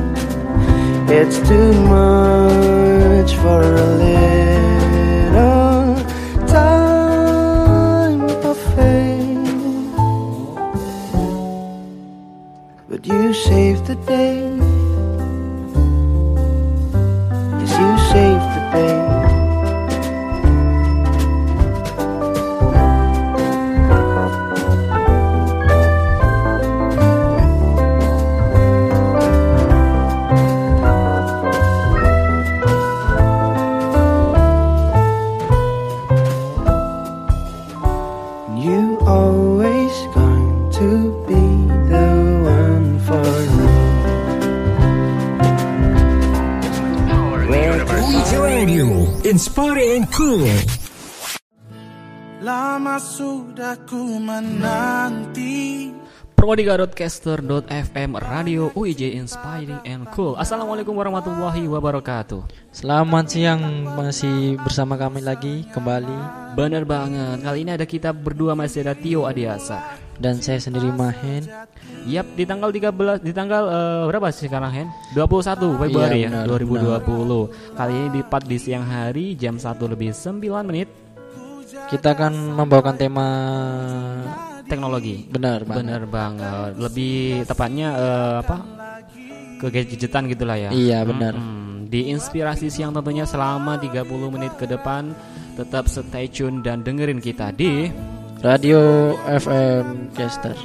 It's 1.10 1.38
too 1.50 1.74
much 1.84 2.79
for 3.34 3.62
a 3.62 3.86
little 4.06 5.26
time 6.48 8.22
of 8.46 8.58
fame. 8.76 9.96
But 12.90 13.06
you 13.06 13.34
saved 13.34 13.86
the 13.86 13.96
day. 13.96 14.59
Inspiring 49.30 50.10
cool. 50.10 50.50
Lama 52.42 52.98
sudah 52.98 53.78
ku 53.86 54.18
menanti 54.18 55.94
Promodiga.caster.fm 56.39 58.15
Radio 58.15 58.72
UIJ 58.72 59.12
Inspiring 59.12 59.84
and 59.84 60.08
Cool. 60.15 60.39
Assalamualaikum 60.39 60.96
warahmatullahi 60.96 61.67
wabarakatuh. 61.67 62.48
Selamat 62.72 63.27
siang 63.27 63.60
masih 64.00 64.55
bersama 64.63 64.96
kami 64.96 65.19
lagi 65.19 65.67
kembali. 65.75 66.15
Bener 66.55 66.88
banget 66.88 67.43
Kali 67.43 67.67
ini 67.67 67.75
ada 67.75 67.84
kita 67.84 68.15
berdua 68.15 68.55
masih 68.55 68.88
ada 68.88 68.96
Tio 68.96 69.27
Adiasa. 69.27 70.00
Dan 70.15 70.39
saya 70.39 70.63
sendiri 70.63 70.88
Mahen. 70.96 71.43
Yap 72.08 72.31
di 72.31 72.48
tanggal 72.48 72.72
13 72.72 73.19
Di 73.19 73.36
tanggal 73.36 73.63
eh, 73.67 74.03
berapa 74.08 74.31
sih 74.31 74.48
sekarang 74.48 74.72
Hen? 74.72 74.88
21 75.19 75.60
Februari 75.75 76.24
Iya, 76.24 76.31
ya 76.31 76.48
benar, 76.48 77.03
2020 77.03 77.75
Kali 77.75 77.91
ini 77.91 78.08
dipat 78.15 78.43
di 78.48 78.55
siang 78.55 78.88
hari 78.88 79.36
Jam 79.36 79.60
1 79.60 79.75
lebih 79.75 80.15
9 80.15 80.39
menit. 80.63 80.88
Kita 81.91 82.15
akan 82.15 82.55
membawakan 82.55 82.96
tema 82.96 83.27
Teknologi 84.70 85.26
benar 85.26 85.66
banget. 85.66 85.82
Bener 85.82 86.04
banget 86.06 86.72
Lebih 86.78 87.18
tepatnya 87.44 87.88
eh, 87.98 88.36
apa 88.46 88.58
ke 89.60 89.68
gadgetan 89.68 90.30
gitulah 90.30 90.56
ya 90.56 90.70
Iya, 90.70 91.04
benar. 91.04 91.34
Mm-mm. 91.36 91.90
Di 91.90 92.14
inspirasi 92.14 92.70
siang 92.70 92.94
tentunya 92.94 93.26
selama 93.26 93.76
30 93.76 94.06
menit 94.30 94.54
ke 94.56 94.64
depan 94.64 95.12
Tetap 95.58 95.90
stay 95.90 96.30
tune 96.30 96.62
dan 96.62 96.80
dengerin 96.80 97.20
kita 97.20 97.52
di 97.52 97.90
Radio 98.40 98.80
FM 99.28 100.16
Caster. 100.16 100.56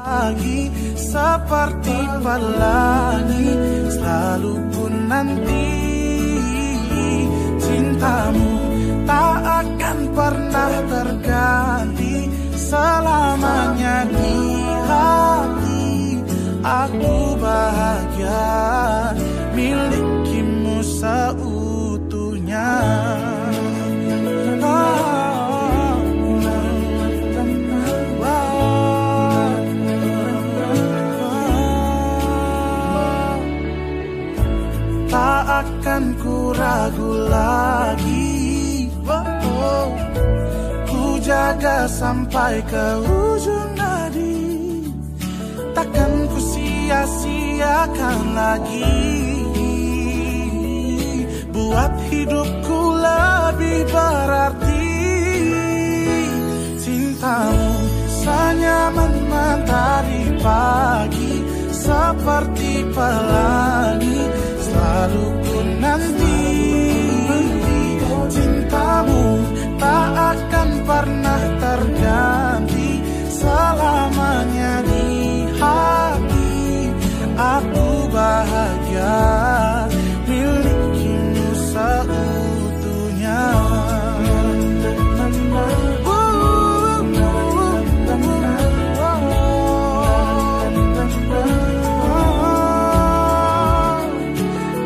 pagi 0.00 0.72
seperti 0.96 1.98
pelangi 2.24 3.48
selalu 3.92 4.54
pun 4.72 4.92
nanti 5.04 5.66
cintamu 7.60 8.48
tak 9.04 9.36
akan 9.60 9.98
pernah 10.16 10.72
terganti 10.88 12.09
selamanya 12.70 14.06
di 14.06 14.38
hati 14.86 15.90
aku 16.62 17.34
bahagia. 17.34 18.46
Milikimu 19.58 20.78
seutuhnya. 20.78 22.70
Akan 35.60 36.16
ku 36.16 36.56
ragu 36.56 37.28
lagi 37.28 38.19
jaga 41.30 41.86
sampai 41.86 42.58
ke 42.66 42.86
ujung 43.06 43.70
nadi. 43.78 44.50
Takkan 45.70 46.26
ku 46.26 46.38
sia-siakan 46.42 48.18
lagi. 48.34 48.98
Buat 51.54 51.94
hidupku 52.10 52.80
lebih 52.98 53.78
berarti. 53.94 54.90
Cintamu 56.82 57.70
senyaman 58.10 59.12
mentari 59.28 60.24
pagi 60.40 61.34
Seperti 61.70 62.82
pelangi 62.90 64.20
Selalu 64.58 65.26
ku 65.46 65.58
nanti. 65.78 66.42
Cintamu 68.30 69.42
tak 69.80 70.36
akan 70.36 70.68
pernah 70.84 71.42
terganti 71.56 73.00
Selamanya 73.40 74.84
di 74.84 75.08
hati. 75.56 76.92
Aku 77.40 77.88
bahagia 78.12 79.16
Milikimu 80.28 81.48
seutuhnya. 81.72 83.42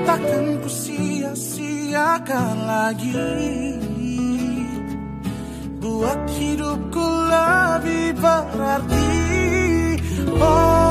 Takkan 0.06 0.46
ku 0.62 0.70
sia-siakan 0.70 2.54
lagi 2.70 3.63
lebih 7.34 8.14
berarti 8.22 9.10
Oh 10.38 10.83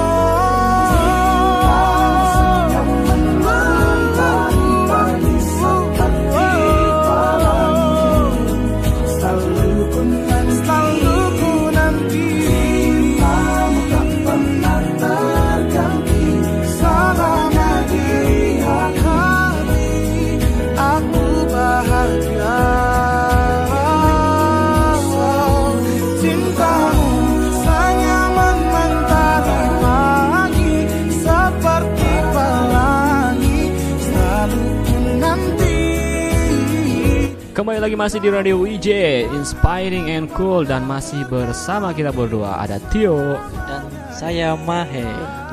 lagi 37.93 38.09
masih 38.09 38.25
di 38.25 38.29
Radio 38.33 38.57
IJ 38.65 38.89
Inspiring 39.37 40.09
and 40.09 40.25
Cool 40.33 40.65
Dan 40.65 40.89
masih 40.89 41.29
bersama 41.29 41.93
kita 41.93 42.09
berdua. 42.09 42.57
Ada 42.57 42.81
Tio. 42.89 43.37
Dan 43.69 43.85
saya 44.09 44.57
Mahe. 44.57 45.05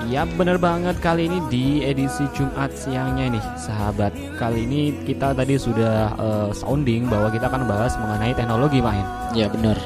Ya 0.09 0.25
bener 0.25 0.56
banget 0.56 0.97
kali 1.04 1.28
ini 1.28 1.37
di 1.52 1.85
edisi 1.85 2.25
Jumat 2.32 2.73
siangnya 2.73 3.37
nih 3.37 3.44
sahabat. 3.61 4.16
Kali 4.40 4.64
ini 4.64 4.97
kita 5.04 5.37
tadi 5.37 5.61
sudah 5.61 6.16
eh, 6.16 6.49
sounding 6.56 7.12
bahwa 7.12 7.28
kita 7.28 7.44
akan 7.44 7.68
bahas 7.68 7.92
mengenai 8.00 8.32
teknologi 8.32 8.80
main 8.80 9.04
Ya 9.37 9.52
benar. 9.52 9.76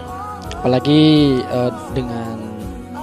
Apalagi 0.62 1.42
eh, 1.42 1.70
dengan 1.90 2.38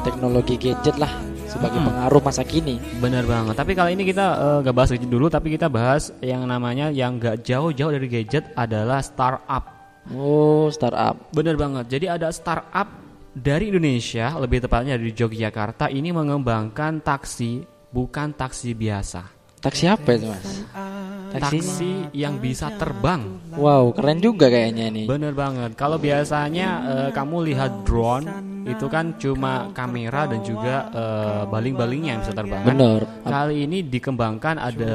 teknologi 0.07 0.55
gadget 0.55 0.95
lah 0.95 1.11
sebagai 1.51 1.77
Hmm. 1.77 1.91
pengaruh 1.91 2.21
masa 2.23 2.47
kini. 2.47 2.79
Bener 2.97 3.27
banget 3.27 3.59
Tapi 3.59 3.75
kali 3.75 3.99
ini 3.99 4.07
kita 4.07 4.25
eh, 4.39 4.57
gak 4.63 4.71
bahas 4.71 4.89
gadget 4.95 5.11
dulu 5.11 5.27
Tapi 5.27 5.51
kita 5.51 5.67
bahas 5.67 6.15
yang 6.23 6.47
namanya 6.47 6.87
yang 6.87 7.19
gak 7.19 7.43
jauh-jauh 7.43 7.91
dari 7.91 8.07
gadget 8.07 8.47
adalah 8.55 9.03
startup 9.03 9.83
Oh, 10.09 10.65
startup. 10.73 11.29
Bener 11.29 11.53
banget. 11.53 11.85
Jadi 11.85 12.09
ada 12.09 12.33
startup 12.33 12.89
dari 13.31 13.69
Indonesia, 13.69 14.33
lebih 14.33 14.65
tepatnya 14.65 14.97
dari 14.97 15.13
Yogyakarta 15.13 15.93
ini 15.93 16.09
mengembangkan 16.09 17.05
taksi 17.05 17.61
bukan 17.93 18.33
taksi 18.33 18.73
biasa. 18.73 19.21
Taksi 19.61 19.85
apa 19.85 20.09
itu, 20.17 20.25
Mas? 20.25 20.41
Taksi. 20.41 21.37
Taksi 21.37 21.91
yang 22.17 22.41
bisa 22.41 22.73
terbang. 22.75 23.21
Wow, 23.53 23.93
keren 23.93 24.17
juga 24.17 24.49
kayaknya 24.49 24.89
ini. 24.89 25.05
Bener 25.05 25.37
banget. 25.37 25.77
Kalau 25.77 26.01
biasanya 26.01 26.67
eh, 26.81 27.09
kamu 27.13 27.53
lihat 27.53 27.85
drone 27.85 28.25
itu 28.61 28.85
kan 28.87 29.17
cuma 29.17 29.73
kamera 29.73 30.29
dan 30.29 30.41
juga 30.45 30.89
eh, 30.93 31.43
baling-balingnya 31.49 32.09
yang 32.17 32.21
bisa 32.21 32.33
terbang. 32.35 32.63
Bener. 32.65 32.99
Kali 33.25 33.65
ini 33.65 33.81
dikembangkan 33.85 34.55
ada 34.61 34.93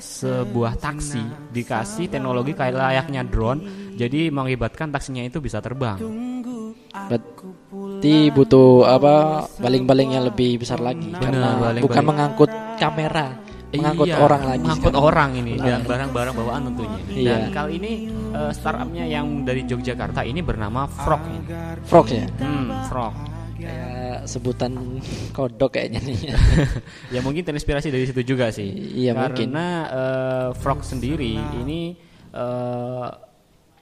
sebuah 0.00 0.80
taksi 0.80 1.52
dikasih 1.52 2.08
teknologi 2.08 2.56
kayak 2.56 2.74
layaknya 2.74 3.22
drone. 3.26 3.60
Jadi 3.94 4.26
mengakibatkan 4.32 4.90
taksinya 4.90 5.22
itu 5.22 5.38
bisa 5.38 5.62
terbang. 5.62 5.98
Berarti 6.94 8.30
butuh 8.30 8.86
apa? 8.86 9.46
Baling-baling 9.58 10.14
yang 10.14 10.24
lebih 10.26 10.62
besar 10.62 10.78
lagi 10.78 11.10
Bener, 11.10 11.22
karena 11.22 11.48
baling-baling. 11.58 11.82
bukan 11.82 12.02
mengangkut 12.06 12.50
kamera, 12.78 13.26
mengangkut 13.78 14.06
Iya, 14.06 14.16
orang 14.18 14.42
lagi. 14.44 14.62
mengangkut 14.62 14.92
sekarang. 14.92 15.08
orang 15.08 15.30
ini 15.34 15.52
dan 15.56 15.80
barang-barang 15.82 16.34
bawaan 16.34 16.62
tentunya. 16.68 16.98
Iya. 17.08 17.30
Dan 17.30 17.40
kali 17.50 17.72
ini 17.78 17.92
eh, 18.10 18.52
startupnya 18.52 19.04
yang 19.04 19.26
dari 19.42 19.62
Yogyakarta 19.64 20.20
ini 20.22 20.40
bernama 20.40 20.86
Frog 20.86 21.22
ini. 21.26 21.38
Frog 21.82 22.06
ya. 22.08 22.26
Hmm, 22.38 22.68
Frog. 22.86 23.14
Kayak 23.54 24.28
sebutan 24.28 24.72
kodok 25.32 25.70
kayaknya 25.72 26.00
nih. 26.04 26.18
ya 27.14 27.20
mungkin 27.24 27.42
terinspirasi 27.42 27.88
dari 27.88 28.04
situ 28.04 28.20
juga 28.22 28.52
sih. 28.52 28.68
Iya, 28.68 29.16
mungkin. 29.16 29.48
Karena 29.50 29.66
eh, 29.88 30.48
Frog 30.58 30.84
sendiri 30.84 31.32
ini 31.58 31.94
eh, 32.30 33.08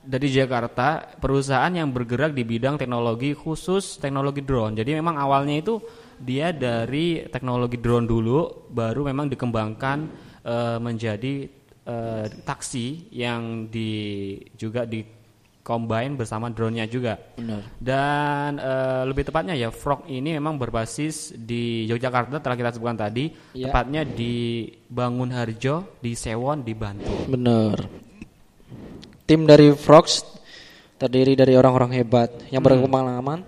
dari 0.03 0.29
Jakarta 0.29 1.15
perusahaan 1.15 1.71
yang 1.71 1.95
bergerak 1.95 2.35
di 2.35 2.43
bidang 2.43 2.75
teknologi 2.75 3.33
khusus 3.33 4.03
teknologi 4.03 4.43
drone. 4.43 4.75
Jadi 4.75 4.99
memang 4.99 5.15
awalnya 5.15 5.55
itu 5.55 5.79
dia 6.19 6.53
dari 6.53 7.25
teknologi 7.29 7.79
drone 7.81 8.09
dulu, 8.09 8.69
baru 8.69 9.09
memang 9.09 9.31
dikembangkan 9.33 9.99
eh, 10.45 10.79
menjadi 10.83 11.35
eh, 11.87 12.27
taksi 12.45 13.09
yang 13.15 13.69
di 13.71 14.35
juga 14.55 14.85
di 14.85 15.23
combine 15.63 16.19
bersama 16.19 16.51
drone-nya 16.51 16.91
juga. 16.91 17.15
Benar. 17.39 17.63
Dan 17.79 18.51
eh, 18.59 19.03
lebih 19.07 19.23
tepatnya 19.31 19.55
ya 19.55 19.71
Frog 19.71 20.11
ini 20.11 20.35
memang 20.35 20.59
berbasis 20.59 21.31
di 21.39 21.87
Yogyakarta 21.87 22.43
telah 22.43 22.59
kita 22.59 22.75
sebutkan 22.75 22.99
tadi, 22.99 23.31
Iya. 23.55 23.71
tepatnya 23.71 24.03
di 24.03 24.67
Bangun 24.91 25.31
Harjo, 25.31 25.99
di 26.03 26.19
Sewon, 26.19 26.67
di 26.67 26.75
Bantul. 26.75 27.31
Bener. 27.31 27.79
Tim 29.23 29.47
dari 29.47 29.71
Frogs 29.79 30.27
terdiri 30.99 31.39
dari 31.39 31.55
orang-orang 31.55 31.95
hebat 31.95 32.31
yang 32.51 32.61
berpengalaman 32.63 33.47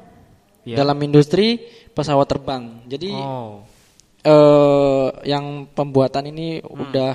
Ya. 0.65 0.81
dalam 0.81 0.97
industri 1.05 1.61
pesawat 1.95 2.27
terbang. 2.27 2.83
Jadi 2.85 3.09
Oh, 3.09 3.63
eh 4.21 5.09
yang 5.25 5.69
pembuatan 5.71 6.27
ini 6.27 6.59
udah 6.61 7.13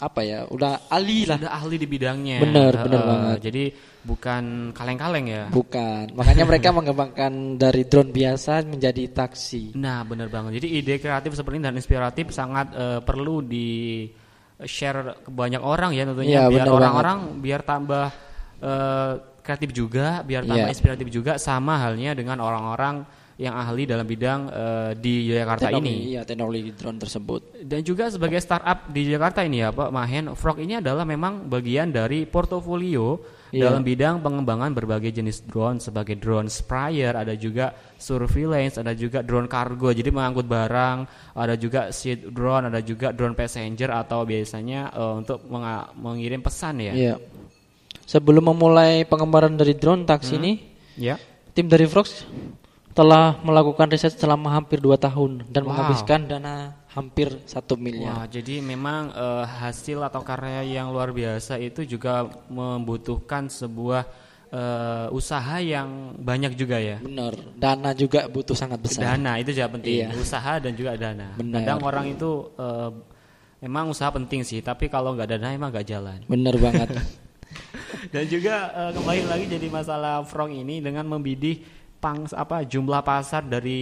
apa 0.00 0.20
ya? 0.22 0.48
Udah 0.48 0.88
ahli 0.88 1.28
lah. 1.28 1.36
sudah 1.36 1.52
ahli 1.52 1.76
di 1.76 1.84
bidangnya. 1.84 2.40
Bener, 2.40 2.72
Eh, 2.72 2.84
bener 2.86 3.02
banget. 3.02 3.38
Jadi 3.44 3.64
bukan 4.00 4.44
kaleng-kaleng 4.72 5.26
ya. 5.28 5.44
Bukan. 5.52 6.16
Makanya 6.16 6.44
mereka 6.48 6.68
mengembangkan 6.78 7.32
dari 7.56 7.84
drone 7.84 8.08
biasa 8.08 8.64
menjadi 8.64 9.12
taksi. 9.12 9.76
Nah, 9.76 10.00
benar 10.04 10.32
banget. 10.32 10.56
Jadi 10.56 10.68
ide 10.72 10.94
kreatif 10.96 11.36
seperti 11.36 11.60
ini 11.60 11.66
dan 11.68 11.76
inspiratif 11.76 12.32
sangat 12.32 12.72
eh, 12.72 13.00
perlu 13.04 13.44
di 13.44 14.08
share 14.60 15.24
ke 15.24 15.30
banyak 15.30 15.60
orang 15.60 15.92
ya 15.92 16.04
tentunya 16.04 16.44
Iya, 16.44 16.52
biar 16.52 16.66
orang-orang 16.68 17.18
biar 17.40 17.60
tambah 17.60 18.06
eh, 18.60 19.12
kreatif 19.40 19.72
juga, 19.72 20.20
biar 20.20 20.44
tambah 20.44 20.68
Iya. 20.68 20.72
inspiratif 20.72 21.08
juga 21.08 21.36
sama 21.36 21.76
halnya 21.76 22.12
dengan 22.12 22.40
orang-orang 22.40 23.04
yang 23.40 23.56
ahli 23.56 23.88
dalam 23.88 24.04
bidang 24.04 24.40
eh, 24.46 24.90
di 25.00 25.32
Jakarta 25.32 25.72
Teknologi- 25.72 25.88
ini. 25.88 26.12
Iya, 26.12 26.22
teknologi 26.28 26.70
drone 26.76 26.98
tersebut. 27.00 27.40
Dan 27.64 27.80
juga 27.80 28.12
sebagai 28.12 28.36
startup 28.36 28.92
di 28.92 29.08
Jakarta 29.08 29.40
ini 29.40 29.64
ya 29.64 29.72
Pak 29.72 29.88
Mahen, 29.88 30.36
Frog 30.36 30.60
ini 30.60 30.76
adalah 30.76 31.08
memang 31.08 31.48
bagian 31.48 31.88
dari 31.88 32.28
portofolio 32.28 33.16
Iya. 33.50 33.66
dalam 33.66 33.82
bidang 33.82 34.22
pengembangan 34.22 34.70
berbagai 34.70 35.10
jenis 35.10 35.42
drone 35.42 35.82
sebagai 35.82 36.14
drone 36.14 36.46
sprayer, 36.46 37.18
ada 37.18 37.34
juga 37.34 37.74
surveillance, 37.98 38.78
ada 38.78 38.94
juga 38.94 39.26
drone 39.26 39.50
kargo, 39.50 39.90
jadi 39.90 40.06
mengangkut 40.06 40.46
barang, 40.46 40.98
ada 41.34 41.58
juga 41.58 41.90
seed 41.90 42.30
drone, 42.30 42.70
ada 42.70 42.78
juga 42.78 43.10
drone 43.10 43.34
passenger 43.34 43.90
atau 43.90 44.22
biasanya 44.22 44.94
eh, 44.94 45.12
untuk 45.18 45.42
mengirim 45.96 46.44
pesan 46.44 46.78
ya. 46.78 46.92
Iya. 46.94 47.14
Sebelum 48.06 48.54
memulai 48.54 49.02
pengembaraan 49.02 49.54
dari 49.54 49.74
drone 49.74 50.02
taksi 50.04 50.38
ini, 50.38 50.52
Ya. 50.94 51.16
tim 51.50 51.66
dari 51.66 51.86
Frogs 51.86 52.22
telah 53.00 53.40
melakukan 53.40 53.88
riset 53.88 54.12
selama 54.12 54.52
hampir 54.52 54.76
2 54.76 54.92
tahun 55.00 55.48
dan 55.48 55.64
Wow. 55.64 55.72
menghabiskan 55.72 56.20
dana 56.28 56.76
hampir 56.92 57.32
satu 57.48 57.80
miliar. 57.80 58.12
Wah, 58.12 58.26
jadi 58.28 58.60
memang 58.60 59.08
eh, 59.08 59.44
hasil 59.48 60.04
atau 60.04 60.20
karya 60.20 60.60
yang 60.68 60.92
luar 60.92 61.08
biasa 61.08 61.56
itu 61.56 61.88
juga 61.88 62.28
membutuhkan 62.52 63.48
sebuah 63.48 64.04
eh, 64.52 65.06
usaha 65.16 65.56
yang 65.64 66.12
banyak 66.20 66.52
juga 66.60 66.76
ya. 66.76 67.00
Benar. 67.00 67.40
Dana 67.56 67.96
juga 67.96 68.28
butuh 68.28 68.52
sangat 68.52 68.84
besar. 68.84 69.16
Dana 69.16 69.40
itu 69.40 69.56
juga 69.56 69.70
penting, 69.72 70.04
Iya. 70.04 70.08
usaha 70.20 70.60
dan 70.60 70.72
juga 70.76 70.92
dana. 70.98 71.32
Benar. 71.40 71.56
Kadang 71.64 71.80
orang 71.80 72.06
itu 72.12 72.30
eh, 72.58 72.90
memang 73.64 73.88
usaha 73.88 74.12
penting 74.12 74.44
sih, 74.44 74.60
tapi 74.60 74.92
kalau 74.92 75.16
nggak 75.16 75.40
dana 75.40 75.56
emang 75.56 75.72
nggak 75.72 75.88
jalan. 75.88 76.20
Benar 76.28 76.52
banget. 76.60 76.88
Dan 78.14 78.24
juga 78.30 78.70
eh, 78.70 78.90
kembali 78.94 79.22
lagi 79.26 79.44
jadi 79.50 79.66
masalah 79.70 80.22
Frog 80.26 80.50
ini 80.50 80.78
dengan 80.78 81.06
membidih 81.06 81.62
pang 82.00 82.24
apa 82.32 82.64
jumlah 82.64 83.04
pasar 83.04 83.44
dari 83.44 83.80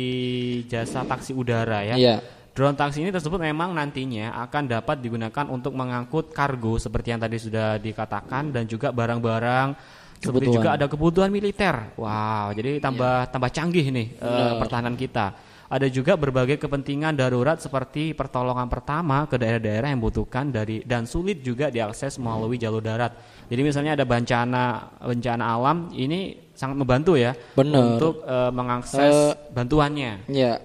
jasa 0.66 1.07
taksi 1.07 1.33
udara 1.33 1.87
ya. 1.87 1.96
Iya. 1.96 2.16
Drone 2.52 2.74
taksi 2.74 3.07
ini 3.07 3.14
tersebut 3.14 3.38
memang 3.38 3.70
nantinya 3.70 4.35
akan 4.42 4.66
dapat 4.66 4.98
digunakan 4.98 5.46
untuk 5.46 5.78
mengangkut 5.78 6.35
kargo 6.35 6.74
seperti 6.74 7.14
yang 7.14 7.22
tadi 7.22 7.38
sudah 7.38 7.78
dikatakan 7.78 8.50
dan 8.50 8.66
juga 8.66 8.90
barang-barang 8.90 9.78
seperti 10.18 10.50
juga 10.50 10.74
ada 10.74 10.90
kebutuhan 10.90 11.31
militer. 11.31 11.94
Wow, 11.94 12.50
jadi 12.59 12.83
tambah 12.83 13.31
tambah 13.31 13.50
canggih 13.54 13.87
nih 13.94 14.18
Benar. 14.18 14.59
pertahanan 14.59 14.98
kita. 14.98 15.38
Ada 15.68 15.87
juga 15.92 16.16
berbagai 16.16 16.57
kepentingan 16.59 17.12
darurat 17.14 17.61
seperti 17.61 18.16
pertolongan 18.16 18.66
pertama 18.66 19.28
ke 19.28 19.37
daerah-daerah 19.37 19.92
yang 19.92 20.00
membutuhkan 20.00 20.48
dari 20.50 20.81
dan 20.83 21.04
sulit 21.07 21.44
juga 21.44 21.70
diakses 21.70 22.18
melalui 22.18 22.59
jalur 22.59 22.83
darat. 22.83 23.14
Jadi 23.46 23.61
misalnya 23.62 23.94
ada 23.94 24.02
bencana 24.09 24.96
bencana 24.98 25.44
alam 25.44 25.92
ini 25.94 26.47
sangat 26.59 26.75
membantu 26.75 27.14
ya 27.14 27.38
Benar. 27.55 27.94
untuk 27.94 28.21
eh, 28.21 28.51
mengakses 28.51 29.14
Eh, 29.14 29.33
bantuannya. 29.55 30.27
Ya. 30.27 30.59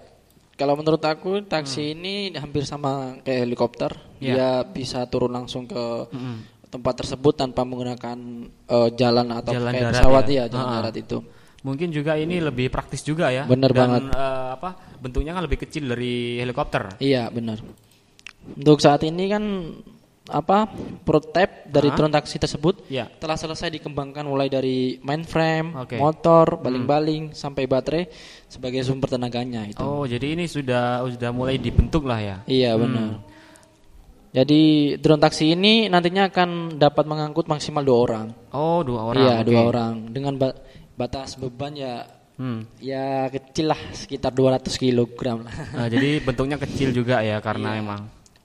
Kalau 0.53 0.73
menurut 0.73 1.01
aku 1.01 1.41
taksi 1.43 1.93
ini 1.93 2.33
hampir 2.33 2.61
sama 2.63 3.21
kayak 3.21 3.39
helikopter. 3.41 3.91
Hmm. 3.93 4.17
Iya. 4.17 4.33
Dia 4.33 4.49
bisa 4.65 5.05
turun 5.05 5.29
langsung 5.29 5.65
ke 5.65 6.09
tempat 6.67 6.93
tersebut 6.97 7.33
tanpa 7.33 7.61
menggunakan 7.61 8.17
eh, 8.49 8.89
jalan 8.93 9.27
atau 9.31 9.53
Jalan 9.53 9.69
kayak 9.69 9.83
darat 9.83 9.93
pesawat 9.95 10.25
ya? 10.25 10.33
ya, 10.33 10.43
jalan 10.49 10.65
Ha-ha. 10.65 10.77
darat 10.81 10.95
itu. 10.97 11.17
Mungkin 11.63 11.89
juga 11.89 12.17
ini 12.17 12.37
lebih 12.37 12.67
praktis 12.67 13.01
juga 13.01 13.29
ya. 13.29 13.45
Bener 13.45 13.69
Dan, 13.69 13.77
banget. 13.79 14.01
eh, 14.09 14.47
apa 14.51 14.69
bentuknya 14.97 15.31
kan 15.31 15.45
lebih 15.45 15.61
kecil 15.61 15.85
dari 15.87 16.37
helikopter. 16.37 16.97
Iya, 16.97 17.29
benar. 17.29 17.61
Untuk 18.43 18.77
saat 18.77 19.01
ini 19.01 19.25
kan 19.25 19.43
apa 20.23 20.71
prototipe 21.03 21.67
dari 21.67 21.91
Hah? 21.91 21.95
drone 21.95 22.13
taksi 22.13 22.39
tersebut 22.39 22.87
Ya. 22.87 23.11
telah 23.13 23.35
selesai 23.35 23.67
dikembangkan 23.69 24.23
mulai 24.23 24.47
dari 24.47 24.95
mainframe, 24.97 25.75
Oke. 25.77 25.99
motor, 25.99 26.55
baling-baling 26.57 27.31
sampai 27.31 27.67
baterai 27.67 28.07
sebagai 28.47 28.79
sumber 28.81 29.09
tenaganya 29.09 29.67
itu. 29.67 29.79
Oh, 29.79 30.03
jadi 30.03 30.31
ini 30.31 30.47
sudah 30.47 31.03
sudah 31.05 31.29
mulai 31.29 31.57
dibentuk 31.57 32.03
lah 32.03 32.19
ya. 32.19 32.37
Iya 32.45 32.71
benar. 32.73 33.19
Jadi 34.33 34.61
drone 34.97 35.21
taksi 35.21 35.53
ini 35.53 35.85
nantinya 35.85 36.25
akan 36.25 36.49
dapat 36.73 37.05
mengangkut 37.05 37.45
maksimal 37.45 37.83
dua 37.83 37.97
orang. 38.01 38.25
Oh, 38.49 38.81
dua 38.81 39.05
orang. 39.05 39.21
iya 39.21 39.33
oke. 39.37 39.45
dua 39.45 39.61
orang 39.63 39.93
dengan 40.09 40.33
ba- 40.35 40.57
batas 40.93 41.35
beban 41.35 41.73
ya 41.73 42.07
Hmm. 42.33 42.65
ya 42.81 43.29
kecil 43.29 43.69
lah 43.69 43.77
sekitar 43.93 44.33
200 44.33 44.73
kilogram 44.73 45.45
lah. 45.45 45.53
Nah, 45.69 45.85
jadi 45.85 46.17
bentuknya 46.17 46.57
kecil 46.57 46.89
juga 46.89 47.21
ya 47.21 47.37
karena 47.37 47.77
Iya. 47.77 47.81
emang. 47.85 48.01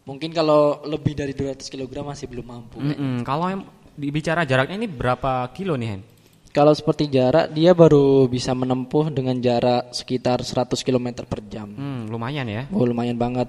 Mungkin 0.08 0.32
kalau 0.32 0.80
lebih 0.82 1.12
dari 1.12 1.36
200 1.36 1.68
kilogram 1.68 2.08
masih 2.08 2.24
belum 2.26 2.46
mampu. 2.48 2.80
Mm-mm. 2.80 3.20
Kalau 3.22 3.44
em- 3.46 3.68
dibicara 3.92 4.42
jaraknya 4.42 4.76
ini 4.76 4.88
berapa 4.88 5.44
kilo 5.52 5.76
nih 5.76 5.88
Hen? 5.92 6.02
Kalau 6.48 6.72
seperti 6.72 7.12
jarak 7.12 7.52
dia 7.52 7.76
baru 7.76 8.24
bisa 8.24 8.56
menempuh 8.56 9.12
dengan 9.12 9.36
jarak 9.36 9.92
sekitar 9.92 10.40
100 10.40 10.80
km 10.80 11.22
per 11.22 11.44
jam. 11.44 11.68
Hmm, 11.68 12.08
lumayan 12.08 12.48
ya. 12.48 12.64
Oh, 12.72 12.88
lumayan 12.88 13.14
banget. 13.14 13.46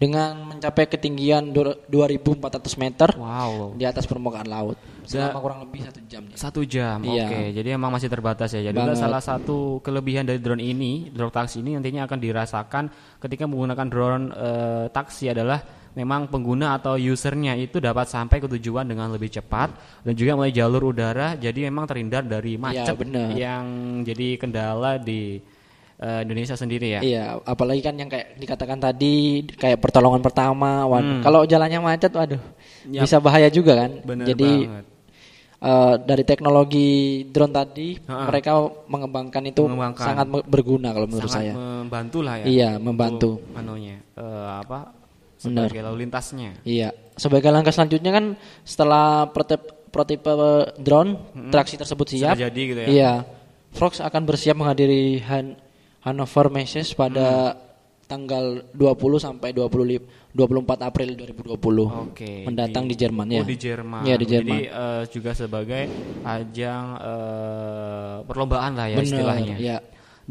Dengan 0.00 0.48
mencapai 0.48 0.88
ketinggian 0.88 1.52
du- 1.52 1.76
2400 1.84 2.80
meter 2.80 3.12
Wow. 3.12 3.76
di 3.76 3.84
atas 3.84 4.08
permukaan 4.08 4.48
laut 4.48 4.80
selama 5.04 5.36
kurang 5.36 5.60
lebih 5.60 5.84
satu 5.84 6.00
jam. 6.08 6.22
dia. 6.24 6.36
Satu 6.40 6.60
jam, 6.64 7.04
Iya. 7.04 7.28
oke. 7.28 7.40
Jadi 7.52 7.68
emang 7.68 7.92
masih 7.92 8.08
terbatas 8.08 8.56
ya. 8.56 8.64
Jadi 8.64 8.80
salah 8.96 9.20
satu 9.20 9.84
kelebihan 9.84 10.24
dari 10.24 10.40
drone 10.40 10.64
ini, 10.64 11.12
drone 11.12 11.28
taksi 11.28 11.60
ini 11.60 11.76
nantinya 11.76 12.08
akan 12.08 12.16
dirasakan 12.16 12.84
ketika 13.20 13.44
menggunakan 13.44 13.86
drone 13.86 14.24
eh, 14.32 14.84
taksi 14.88 15.28
adalah 15.28 15.60
memang 15.92 16.26
pengguna 16.26 16.74
atau 16.74 16.94
usernya 16.94 17.54
itu 17.54 17.76
dapat 17.76 18.06
sampai 18.06 18.38
ke 18.38 18.46
tujuan 18.48 18.84
dengan 18.84 19.08
lebih 19.08 19.26
cepat 19.28 19.74
dan 20.00 20.12
juga 20.12 20.34
mulai 20.34 20.50
jalur 20.50 20.88
udara. 20.88 21.34
Jadi 21.34 21.62
memang 21.62 21.84
terhindar 21.84 22.22
dari 22.22 22.54
macet 22.54 22.94
benar. 22.94 23.34
yang 23.34 23.64
jadi 24.00 24.36
kendala 24.36 24.96
di 24.96 25.42
eh, 25.96 26.20
Indonesia 26.22 26.54
sendiri 26.54 26.86
ya. 26.90 27.00
Iya, 27.00 27.24
apalagi 27.42 27.80
kan 27.80 27.92
yang 27.92 28.06
kayak 28.06 28.34
dikatakan 28.34 28.78
tadi 28.78 29.14
kayak 29.50 29.76
pertolongan 29.78 30.20
pertama. 30.20 30.86
waduh. 30.86 31.20
Kalau 31.20 31.44
jalannya 31.44 31.76
macet, 31.78 32.08
waduh, 32.10 32.40
Hmm. 32.80 32.96
Yap. 32.96 33.04
bisa 33.04 33.16
bahaya 33.18 33.48
juga 33.48 33.76
kan. 33.76 33.90
Bener 34.00 34.24
Jadi 34.24 34.50
banget. 34.64 34.84
eh, 35.60 35.94
dari 36.00 36.24
teknologi 36.24 36.90
drone 37.26 37.52
tadi, 37.52 37.88
Ha-ha. 38.00 38.24
mereka 38.24 38.52
mengembangkan 38.86 39.42
itu 39.44 39.60
Mengembangkan. 39.62 40.06
sangat 40.06 40.26
berguna 40.46 40.88
kalau 40.90 41.04
menurut 41.04 41.28
sangat 41.28 41.52
saya. 41.52 41.84
membantu 41.84 42.18
lah 42.22 42.34
ya. 42.38 42.44
Iya, 42.46 42.70
membantu. 42.78 43.30
Anunya 43.52 44.00
eh, 44.14 44.48
apa 44.56 44.96
Benar. 45.42 45.66
sebagai 45.66 45.82
lalu 45.82 45.96
lintasnya. 46.04 46.50
Iya, 46.62 46.88
sebagai 47.14 47.48
langkah 47.48 47.70
selanjutnya 47.70 48.10
kan 48.10 48.24
setelah 48.60 49.24
prototipe, 49.26 49.88
prototipe 49.88 50.32
drone 50.76 51.16
traksi 51.48 51.74
tersebut 51.76 52.06
siap, 52.06 52.36
Sudah 52.36 52.46
jadi 52.46 52.62
gitu 52.62 52.80
ya. 52.80 52.88
Iya, 52.88 53.12
Frogs 53.70 53.98
akan 53.98 54.22
bersiap 54.24 54.54
menghadiri 54.54 55.18
Han 55.24 55.56
Hannover 56.00 56.48
Messe 56.48 56.84
pada 56.92 57.52
Hmm. 57.52 57.68
tanggal 58.06 58.44
20 58.72 59.16
sampai 59.16 59.52
25 59.52 60.02
24 60.30 60.82
April 60.82 61.14
2020. 61.14 61.86
Oke. 62.10 62.42
Mendatang 62.42 62.86
di, 62.86 62.94
Jerman 62.94 63.26
ya. 63.30 63.42
Oh 63.42 63.46
di 63.46 63.54
Jerman. 63.54 64.02
Iya, 64.02 64.14
di 64.14 64.26
Jerman. 64.26 64.50
Jadi 64.50 64.58
eh, 64.66 65.02
juga 65.08 65.30
sebagai 65.32 65.82
ajang 66.22 66.84
eh, 66.98 68.16
perlombaan 68.24 68.72
lah 68.74 68.86
ya 68.86 68.96
Bener, 68.98 69.08
istilahnya. 69.10 69.56
iya. 69.58 69.76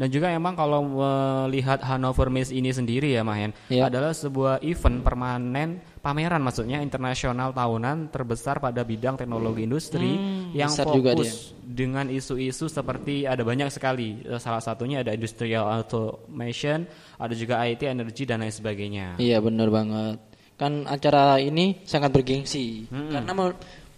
Dan 0.00 0.08
juga 0.08 0.32
emang 0.32 0.56
kalau 0.56 0.80
melihat 0.80 1.84
Hannover 1.84 2.32
Messe 2.32 2.56
ini 2.56 2.72
sendiri 2.72 3.12
ya 3.12 3.20
Mahen 3.20 3.52
Iya. 3.68 3.92
adalah 3.92 4.16
sebuah 4.16 4.64
event 4.64 5.04
permanen 5.04 5.84
pameran 6.00 6.40
maksudnya 6.40 6.80
internasional 6.80 7.52
tahunan 7.52 8.08
terbesar 8.08 8.64
pada 8.64 8.80
bidang 8.80 9.20
teknologi 9.20 9.68
industri 9.68 10.16
yang 10.56 10.72
Hmm, 10.72 10.88
juga 10.96 11.12
fokus 11.12 11.52
dengan 11.60 12.08
isu-isu 12.08 12.72
seperti 12.72 13.28
ada 13.28 13.44
banyak 13.44 13.68
sekali 13.68 14.24
Eh, 14.24 14.40
salah 14.40 14.64
satunya 14.64 15.04
ada 15.04 15.12
industrial 15.12 15.68
automation, 15.68 16.88
ada 17.20 17.34
juga 17.36 17.60
IT, 17.60 17.84
energi 17.84 18.24
dan 18.24 18.40
lain 18.40 18.50
sebagainya. 18.50 19.20
Iya, 19.20 19.44
benar 19.44 19.68
banget. 19.68 20.16
Kan 20.56 20.88
acara 20.88 21.36
ini 21.36 21.84
sangat 21.84 22.08
bergengsi 22.08 22.88
Hmm. 22.88 23.12
karena 23.12 23.32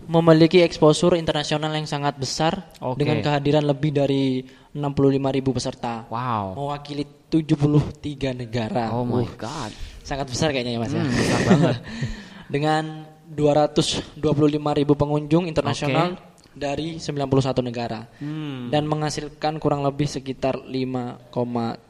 memiliki 0.06 0.60
exposure 0.60 1.14
internasional 1.14 1.70
yang 1.72 1.86
sangat 1.86 2.18
besar 2.18 2.72
Oke. 2.78 3.02
dengan 3.02 3.20
kehadiran 3.20 3.62
lebih 3.62 3.90
dari 3.92 4.42
65.000 4.72 5.56
peserta. 5.56 5.94
Wow. 6.08 6.56
Mewakili 6.56 7.04
73 7.28 8.32
negara. 8.34 8.90
Oh 8.92 9.04
my 9.04 9.26
god. 9.36 9.70
sangat 10.02 10.26
besar 10.26 10.50
kayaknya 10.50 10.74
ya 10.76 10.80
Mas 10.82 10.90
ya. 10.90 10.98
Hmm, 10.98 11.14
besar 11.14 11.40
banget. 11.46 11.76
Dengan 12.54 12.84
225 13.32 14.18
ribu 14.52 14.92
pengunjung 14.92 15.46
internasional 15.46 16.18
dari 16.52 17.00
91 17.00 17.64
negara 17.64 18.04
Hmm. 18.20 18.68
dan 18.68 18.84
menghasilkan 18.84 19.56
kurang 19.56 19.80
lebih 19.80 20.04
sekitar 20.04 20.60
5,6 20.68 21.80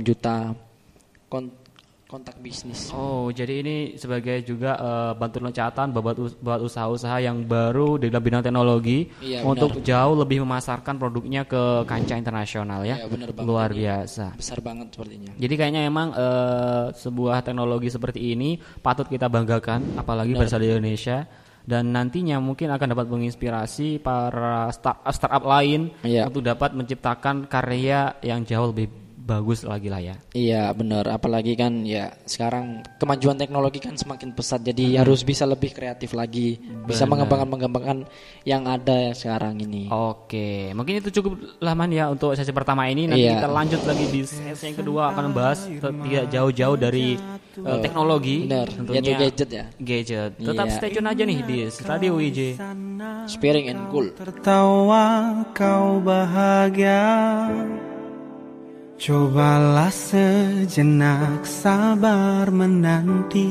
juta 0.00 0.56
kontak 2.08 2.40
bisnis. 2.40 2.88
Oh, 2.90 3.28
jadi 3.28 3.60
ini 3.60 3.76
sebagai 3.94 4.40
juga 4.40 4.74
eh, 4.74 5.12
bantu 5.12 5.44
loncatan 5.44 5.92
buat 5.92 6.16
buat 6.40 6.60
usaha-usaha 6.64 7.20
yang 7.20 7.44
baru 7.44 8.00
di 8.00 8.08
dalam 8.08 8.24
bidang 8.24 8.40
teknologi 8.40 9.12
Iya, 9.20 9.44
untuk 9.44 9.84
jauh 9.84 10.16
lebih 10.16 10.40
memasarkan 10.40 10.96
produknya 10.96 11.44
ke 11.44 11.84
kancah 11.84 12.16
internasional 12.16 12.80
ya. 12.82 12.96
Iya, 12.96 13.06
bener 13.06 13.28
banget 13.30 13.44
Luar 13.44 13.68
ini. 13.70 13.84
biasa. 13.84 14.24
Besar 14.34 14.64
banget 14.64 14.88
sepertinya. 14.88 15.36
Jadi 15.36 15.54
kayaknya 15.54 15.82
emang 15.84 16.16
eh, 16.16 16.84
sebuah 16.96 17.44
teknologi 17.44 17.92
seperti 17.92 18.32
ini 18.32 18.56
patut 18.80 19.04
kita 19.04 19.28
banggakan 19.28 20.00
apalagi 20.00 20.32
berasal 20.32 20.64
dari 20.64 20.72
Indonesia 20.72 21.28
dan 21.68 21.92
nantinya 21.92 22.40
mungkin 22.40 22.72
akan 22.72 22.96
dapat 22.96 23.04
menginspirasi 23.12 24.00
para 24.00 24.72
start- 24.72 25.04
startup 25.12 25.44
lain 25.44 25.92
Iya. 26.00 26.24
untuk 26.24 26.40
dapat 26.40 26.72
menciptakan 26.72 27.44
karya 27.44 28.16
yang 28.24 28.48
jauh 28.48 28.72
lebih 28.72 28.88
bagus 29.28 29.60
lagi 29.60 29.92
lah 29.92 30.00
ya. 30.00 30.16
Iya 30.32 30.72
benar, 30.72 31.04
apalagi 31.12 31.52
kan 31.52 31.84
ya 31.84 32.16
sekarang 32.24 32.80
kemajuan 32.96 33.36
teknologi 33.36 33.76
kan 33.76 33.92
semakin 33.92 34.32
pesat, 34.32 34.64
Hmm. 34.64 34.72
jadi 34.72 35.04
harus 35.04 35.20
bisa 35.20 35.44
lebih 35.44 35.76
kreatif 35.76 36.16
lagi, 36.16 36.56
bisa 36.88 37.04
mengembangkan 37.04 37.44
mengembangkan 37.44 37.98
yang 38.42 38.64
ada 38.64 39.12
sekarang 39.12 39.60
ini. 39.60 39.92
Oke, 39.92 40.72
mungkin 40.72 41.04
itu 41.04 41.12
cukup 41.12 41.36
lama 41.60 41.84
ya 41.86 42.08
untuk 42.08 42.32
sesi 42.32 42.56
pertama 42.56 42.88
ini. 42.88 43.04
Nanti 43.04 43.28
Iya. 43.28 43.44
kita 43.44 43.48
lanjut 43.52 43.80
lagi 43.84 44.04
di 44.08 44.20
sesi 44.24 44.64
yang 44.64 44.76
kedua 44.80 45.12
akan 45.12 45.22
membahas 45.28 45.58
tidak 45.68 46.24
jauh-jauh 46.32 46.76
dari 46.80 47.20
uh, 47.60 47.78
teknologi, 47.84 48.48
Benar, 48.48 48.68
tentunya 48.72 49.00
yaitu 49.04 49.12
gadget 49.20 49.48
ya. 49.52 49.64
Gadget. 49.76 50.30
Tetap 50.40 50.66
Iya. 50.66 50.74
stay 50.80 50.90
tune 50.90 51.08
aja 51.10 51.22
nih 51.28 51.38
di 51.44 51.56
Radio 51.84 52.10
WJ. 52.16 52.40
Sparing 53.28 53.66
and 53.68 53.82
cool. 53.92 54.08
Tertawa 54.16 55.04
kau 55.52 56.00
bahagia 56.00 57.04
Cobalah 58.98 59.94
sejenak 59.94 61.46
sabar 61.46 62.50
menanti 62.50 63.46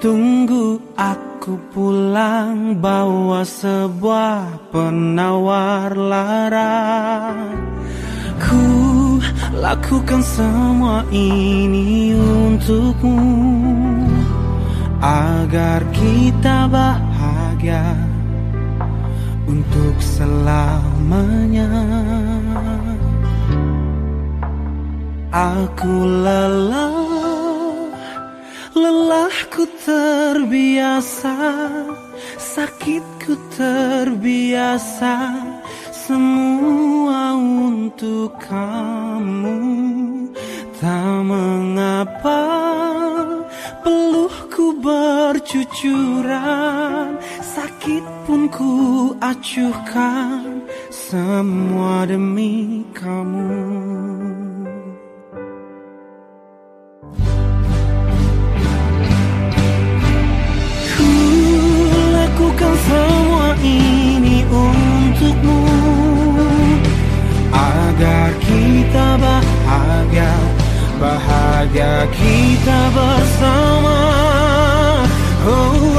Tunggu 0.00 0.80
aku 0.96 1.60
pulang 1.76 2.80
bawa 2.80 3.44
sebuah 3.44 4.72
penawar 4.72 5.92
lara 5.92 7.36
Ku 8.40 9.20
lakukan 9.60 10.24
semua 10.24 11.04
ini 11.12 12.16
untukmu 12.16 13.28
Agar 15.04 15.84
kita 15.92 16.64
bahagia 16.64 17.92
untuk 19.44 20.00
selamanya. 20.00 21.68
Aku 25.32 26.04
lelah, 26.04 26.92
lelahku 28.76 29.64
terbiasa, 29.80 31.32
sakitku 32.36 33.40
terbiasa, 33.56 35.32
semua 35.88 37.32
untuk 37.40 38.36
kamu. 38.44 39.56
Tak 40.76 41.24
mengapa 41.24 42.44
peluhku 43.80 44.76
bercucuran, 44.84 46.36
sakit 47.40 48.04
pun 48.28 48.52
ku 48.52 49.16
acuhkan, 49.16 50.60
semua 50.92 52.04
demi 52.04 52.84
kamu. 52.92 54.60
Kita 68.92 69.16
bahagia 69.16 70.32
Bahagia 71.00 72.04
kita 72.12 72.80
bersama. 72.92 73.98
Oh, 75.48 75.91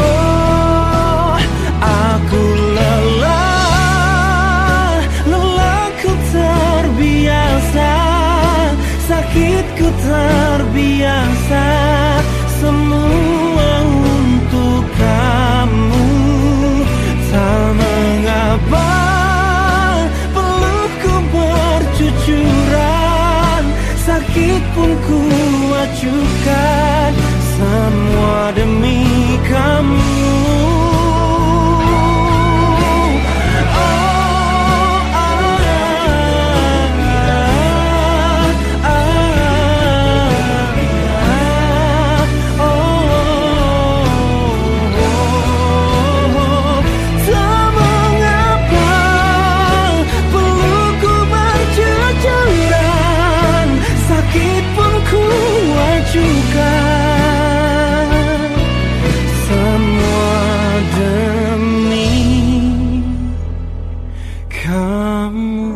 kamu 65.24 65.72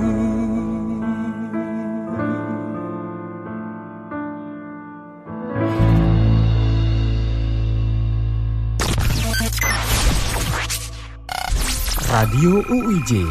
Radio 12.12 12.60
UIJ 12.68 13.24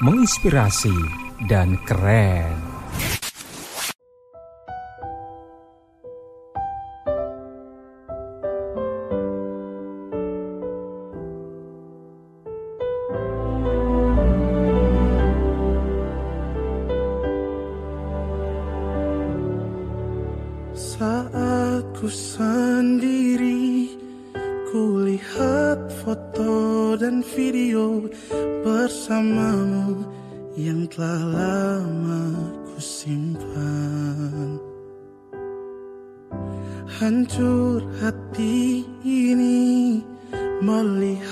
menginspirasi 0.00 0.96
dan 1.44 1.76
keren. 1.84 2.69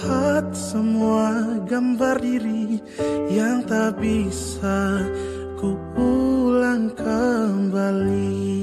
Melihat 0.09 0.57
semua 0.57 1.61
gambar 1.69 2.17
diri 2.25 2.81
Yang 3.29 3.59
tak 3.69 4.01
bisa 4.01 5.05
ku 5.61 5.77
ulang 6.01 6.97
kembali. 6.97 8.57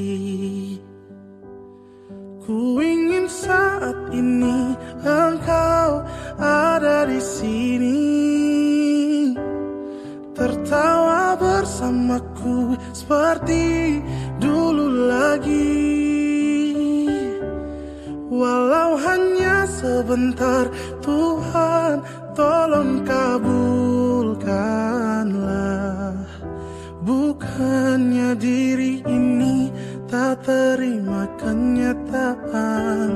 Ku 2.42 2.82
ingin 2.82 3.30
saat 3.30 3.94
ini 4.10 4.74
engkau 5.06 6.02
ada 6.42 7.06
di 7.06 7.22
sini. 7.22 8.02
Tertawa 10.34 11.38
bersamaku 11.38 12.74
seperti 12.90 14.02
dulu 14.42 15.14
lagi. 15.14 15.94
Walau 18.34 18.98
hanya 18.98 19.45
sebentar 19.86 20.66
Tuhan 21.06 22.02
tolong 22.34 23.06
kabulkanlah. 23.06 24.34
Bukannya 27.06 28.34
diri 28.34 29.06
ini 29.06 29.70
tak 30.10 30.42
terima 30.42 31.30
kenyataan. 31.38 33.14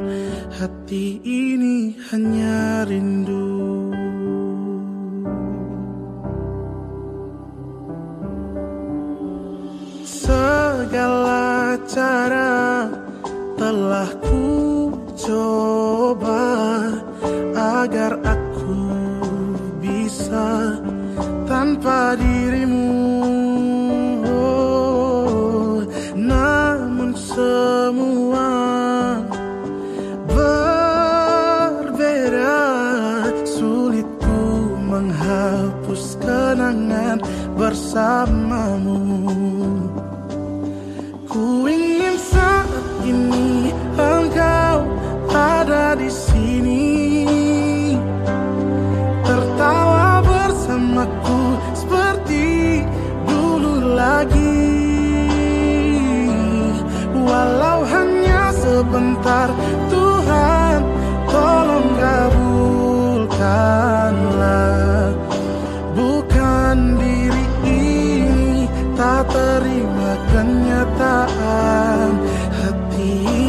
Hati 0.53 1.17
ini 1.25 1.97
hanya 2.13 2.85
rindu. 2.85 3.89
Segala 10.05 11.73
cara 11.89 12.85
telah 13.57 14.13
ku 14.21 14.68
coba 15.19 16.47
Agar 17.59 18.15
aku 18.23 18.87
bisa 19.83 20.79
tanpa 21.43 22.15
dirimu. 22.15 23.19
Oh, 24.23 25.83
Namun 26.15 27.11
semua 27.19 28.49
berbeda 30.29 31.67
Sulit 33.43 34.07
ku 34.23 34.75
menghapus 34.87 36.15
kenangan 36.23 37.19
bersamamu 37.59 38.38
terima 69.89 70.13
kenyataan 70.29 72.13
Hati 72.53 73.48